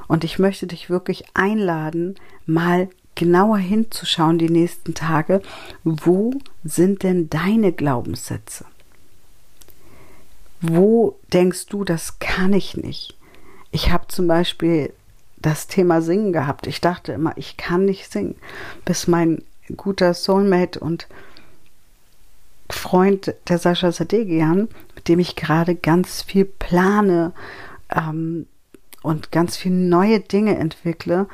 Und 0.07 0.23
ich 0.23 0.38
möchte 0.38 0.69
dich 0.69 0.91
wirklich 0.91 1.25
einladen, 1.35 2.15
mal 2.47 2.88
genauer 3.15 3.59
hinzuschauen 3.59 4.38
die 4.38 4.51
nächsten 4.51 4.95
Tage, 4.95 5.43
wo 5.83 6.35
sind 6.62 7.03
denn 7.03 7.31
deine 7.31 7.73
Glaubenssätze? 7.73 8.65
Wo 10.62 11.18
denkst 11.33 11.66
du, 11.66 11.85
das 11.85 12.20
kann 12.20 12.53
ich 12.53 12.77
nicht? 12.77 13.16
Ich 13.72 13.90
habe 13.90 14.07
zum 14.07 14.29
Beispiel 14.29 14.92
das 15.37 15.66
Thema 15.66 16.01
Singen 16.01 16.33
gehabt. 16.33 16.68
Ich 16.68 16.81
dachte 16.81 17.12
immer, 17.12 17.33
ich 17.37 17.57
kann 17.57 17.85
nicht 17.85 18.11
singen, 18.11 18.37
bis 18.85 19.09
mein 19.09 19.42
guter 19.77 20.14
Soulmate 20.14 20.79
und 20.79 21.09
Freund, 22.70 23.35
der 23.48 23.59
Sascha 23.59 23.90
Sadegian, 23.90 24.68
mit 24.94 25.09
dem 25.09 25.18
ich 25.18 25.37
gerade 25.37 25.75
ganz 25.75 26.22
viel 26.22 26.44
plane 26.44 27.33
ähm, 27.94 28.46
und 29.03 29.33
ganz 29.33 29.57
viele 29.57 29.75
neue 29.75 30.20
Dinge 30.20 30.57
entwickle, 30.57 31.27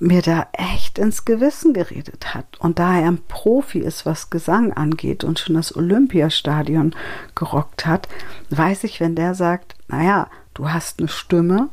mir 0.00 0.22
da 0.22 0.48
echt 0.52 0.98
ins 0.98 1.24
Gewissen 1.24 1.72
geredet 1.72 2.34
hat. 2.34 2.46
Und 2.58 2.78
da 2.78 2.98
er 2.98 3.08
ein 3.08 3.22
Profi 3.28 3.78
ist, 3.78 4.04
was 4.06 4.30
Gesang 4.30 4.72
angeht 4.72 5.24
und 5.24 5.38
schon 5.38 5.54
das 5.54 5.74
Olympiastadion 5.74 6.94
gerockt 7.34 7.86
hat, 7.86 8.08
weiß 8.50 8.84
ich, 8.84 9.00
wenn 9.00 9.14
der 9.14 9.34
sagt, 9.34 9.76
naja, 9.88 10.28
du 10.52 10.70
hast 10.70 10.98
eine 10.98 11.08
Stimme, 11.08 11.68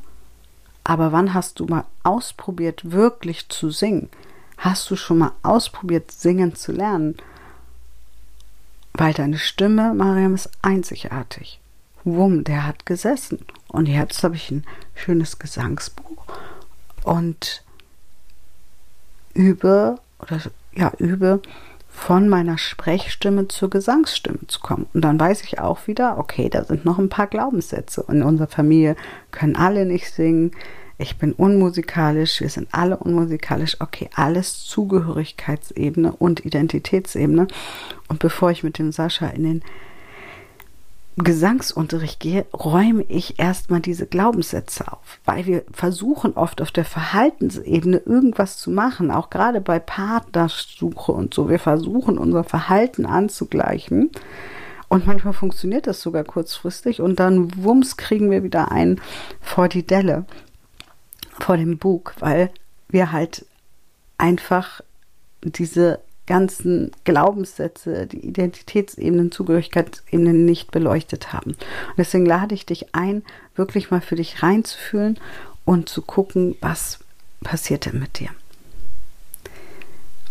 aber 0.84 1.12
wann 1.12 1.34
hast 1.34 1.60
du 1.60 1.66
mal 1.66 1.86
ausprobiert, 2.04 2.92
wirklich 2.92 3.50
zu 3.50 3.70
singen? 3.70 4.10
Hast 4.58 4.90
du 4.92 4.96
schon 4.96 5.20
mal 5.20 5.32
ausprobiert, 5.42 6.12
singen 6.12 6.56
zu 6.56 6.72
lernen? 6.72 7.18
Weil 8.94 9.14
deine 9.14 9.38
Stimme, 9.38 9.94
Mariam, 9.94 10.36
ist 10.36 10.52
einzigartig. 10.62 11.60
Wumm, 12.04 12.44
der 12.44 12.66
hat 12.66 12.86
gesessen. 12.86 13.46
Und 13.68 13.88
jetzt 13.88 14.24
habe 14.24 14.36
ich 14.36 14.52
ein 14.52 14.66
schönes 14.96 15.40
Gesangsbuch. 15.40 16.26
Und 17.04 17.64
übe 19.34 19.98
oder 20.20 20.39
ja, 20.76 20.91
übe 20.98 21.41
von 21.89 22.30
meiner 22.30 22.58
Sprechstimme 22.58 23.50
zur 23.50 23.70
Gesangsstimme 23.70 24.48
zu 24.48 24.62
kommen. 24.62 24.88
Und 24.94 25.02
dann 25.02 25.20
weiß 25.20 25.44
ich 25.44 25.60
auch 25.60 25.88
wieder, 25.88 26.17
okay, 26.17 26.50
da 26.50 26.63
sind 26.63 26.86
noch 26.86 26.98
ein 26.98 27.10
paar 27.10 27.28
Glaubenssätze. 27.28 28.06
In 28.08 28.24
unserer 28.24 28.48
Familie 28.48 28.96
können 29.32 29.58
alle 29.58 29.86
nicht 29.86 30.10
singen. 30.12 30.52
Ich 30.98 31.17
bin 31.17 31.34
unmusikalisch, 31.34 32.39
wir 32.41 32.50
sind 32.50 32.70
alle 32.72 32.98
unmusikalisch. 32.98 33.78
Okay, 33.82 34.10
alles 34.15 34.63
Zugehörigkeitsebene 34.63 36.13
und 36.13 36.46
Identitätsebene. 36.46 37.48
Und 38.08 38.20
bevor 38.20 38.52
ich 38.52 38.63
mit 38.63 38.78
dem 38.78 38.91
Sascha 38.91 39.28
in 39.28 39.44
den 39.44 39.63
Gesangsunterricht 41.17 42.19
gehe, 42.19 42.45
räume 42.54 43.04
ich 43.04 43.38
erstmal 43.38 43.82
diese 43.82 44.08
Glaubenssätze 44.08 44.91
auf, 44.91 45.19
weil 45.26 45.45
wir 45.45 45.63
versuchen 45.71 46.34
oft 46.34 46.62
auf 46.62 46.71
der 46.71 46.86
Verhaltensebene 46.86 47.97
irgendwas 47.97 48.58
zu 48.58 48.71
machen, 48.71 49.12
auch 49.12 49.30
gerade 49.30 49.60
bei 49.60 49.80
Partnersuche 49.80 51.12
und 51.12 51.34
so. 51.34 51.50
Wir 51.50 51.60
versuchen 51.60 52.17
unser 52.17 52.43
Verhalten 52.43 53.06
anzugleichen. 53.06 54.10
Und 54.88 55.08
manchmal 55.08 55.34
funktioniert 55.34 55.88
das 55.88 56.02
sogar 56.02 56.26
kurzfristig 56.26 57.02
und 57.02 57.19
dann 57.19 57.63
wumms 57.63 57.95
kriegen 57.95 58.30
wir 58.30 58.43
wieder 58.43 58.71
einen 58.71 59.00
vor 59.39 59.69
die 59.69 59.88
Delle, 59.88 60.26
vor 61.39 61.56
dem 61.56 61.78
Bug, 61.78 62.13
weil 62.19 62.52
wir 62.89 63.13
halt 63.13 63.45
einfach 64.17 64.82
diese 65.43 66.00
ganzen 66.32 66.91
Glaubenssätze, 67.04 68.08
die 68.08 68.26
Identitätsebenen, 68.26 69.34
Zugehörigkeitsebenen 69.34 70.46
nicht 70.46 70.72
beleuchtet 70.72 71.34
haben. 71.34 71.52
Und 71.52 71.98
deswegen 71.98 72.26
lade 72.26 72.56
ich 72.56 72.65
dich 72.65 72.96
ein, 72.96 73.24
wirklich 73.56 73.91
mal 73.91 74.00
für 74.00 74.15
dich 74.15 74.41
reinzufühlen 74.41 75.20
und 75.65 75.89
zu 75.89 76.02
gucken, 76.02 76.56
was 76.62 77.00
passiert 77.44 77.86
denn 77.86 78.00
mit 78.00 78.20
dir. 78.20 78.30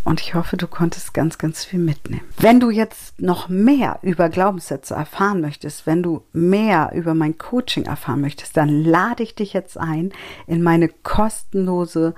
Und 0.04 0.22
ich 0.22 0.34
hoffe, 0.34 0.56
du 0.56 0.66
konntest 0.66 1.12
ganz, 1.12 1.36
ganz 1.36 1.66
viel 1.66 1.80
mitnehmen. 1.80 2.26
Wenn 2.38 2.60
du 2.60 2.70
jetzt 2.70 3.20
noch 3.20 3.50
mehr 3.50 3.98
über 4.00 4.30
Glaubenssätze 4.30 4.94
erfahren 4.94 5.42
möchtest, 5.42 5.86
wenn 5.86 6.02
du 6.02 6.22
mehr 6.32 6.92
über 6.94 7.12
mein 7.12 7.36
Coaching 7.36 7.84
erfahren 7.84 8.22
möchtest, 8.22 8.56
dann 8.56 8.82
lade 8.82 9.22
ich 9.22 9.34
dich 9.34 9.52
jetzt 9.52 9.76
ein 9.76 10.12
in 10.46 10.62
meine 10.62 10.88
kostenlose 10.88 12.14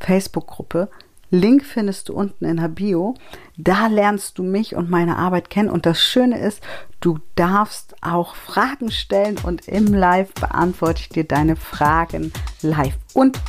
Facebook-Gruppe 0.00 0.88
Link 1.32 1.64
findest 1.64 2.10
du 2.10 2.14
unten 2.14 2.44
in 2.44 2.58
der 2.58 2.68
Bio. 2.68 3.14
Da 3.56 3.86
lernst 3.86 4.38
du 4.38 4.42
mich 4.42 4.76
und 4.76 4.90
meine 4.90 5.16
Arbeit 5.16 5.48
kennen. 5.48 5.70
Und 5.70 5.86
das 5.86 5.98
Schöne 5.98 6.38
ist, 6.38 6.60
du 7.00 7.18
darfst 7.36 7.96
auch 8.02 8.36
Fragen 8.36 8.90
stellen 8.90 9.38
und 9.42 9.66
im 9.66 9.94
Live 9.94 10.34
beantworte 10.34 11.00
ich 11.00 11.08
dir 11.08 11.24
deine 11.24 11.56
Fragen 11.56 12.32
live. 12.60 12.98
Und 13.14 13.40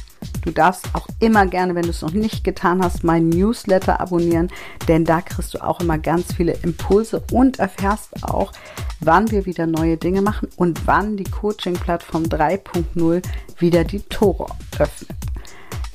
Du 0.43 0.51
darfst 0.51 0.87
auch 0.93 1.07
immer 1.19 1.45
gerne, 1.45 1.75
wenn 1.75 1.83
du 1.83 1.89
es 1.89 2.01
noch 2.01 2.13
nicht 2.13 2.45
getan 2.45 2.81
hast, 2.81 3.03
meinen 3.03 3.27
Newsletter 3.27 3.99
abonnieren, 3.99 4.49
denn 4.87 5.03
da 5.03 5.19
kriegst 5.19 5.53
du 5.53 5.61
auch 5.61 5.81
immer 5.81 5.97
ganz 5.97 6.33
viele 6.33 6.53
Impulse 6.63 7.23
und 7.33 7.59
erfährst 7.59 8.23
auch, 8.23 8.53
wann 9.01 9.31
wir 9.31 9.45
wieder 9.45 9.67
neue 9.67 9.97
Dinge 9.97 10.21
machen 10.21 10.47
und 10.55 10.87
wann 10.87 11.17
die 11.17 11.25
Coaching-Plattform 11.25 12.23
3.0 12.23 13.21
wieder 13.59 13.83
die 13.83 14.01
Tore 14.01 14.47
öffnet. 14.79 15.22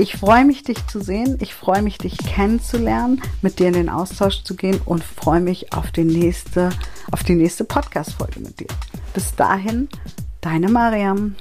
Ich 0.00 0.16
freue 0.16 0.44
mich, 0.44 0.62
dich 0.62 0.86
zu 0.86 1.00
sehen. 1.00 1.38
Ich 1.40 1.54
freue 1.54 1.82
mich, 1.82 1.98
dich 1.98 2.16
kennenzulernen, 2.18 3.20
mit 3.42 3.58
dir 3.58 3.66
in 3.66 3.72
den 3.72 3.88
Austausch 3.88 4.44
zu 4.44 4.54
gehen 4.54 4.80
und 4.84 5.02
freue 5.02 5.40
mich 5.40 5.72
auf 5.72 5.90
die 5.90 6.04
nächste, 6.04 6.70
nächste 7.34 7.64
Podcast-Folge 7.64 8.38
mit 8.38 8.60
dir. 8.60 8.68
Bis 9.12 9.34
dahin, 9.34 9.88
deine 10.40 10.68
Mariam. 10.68 11.34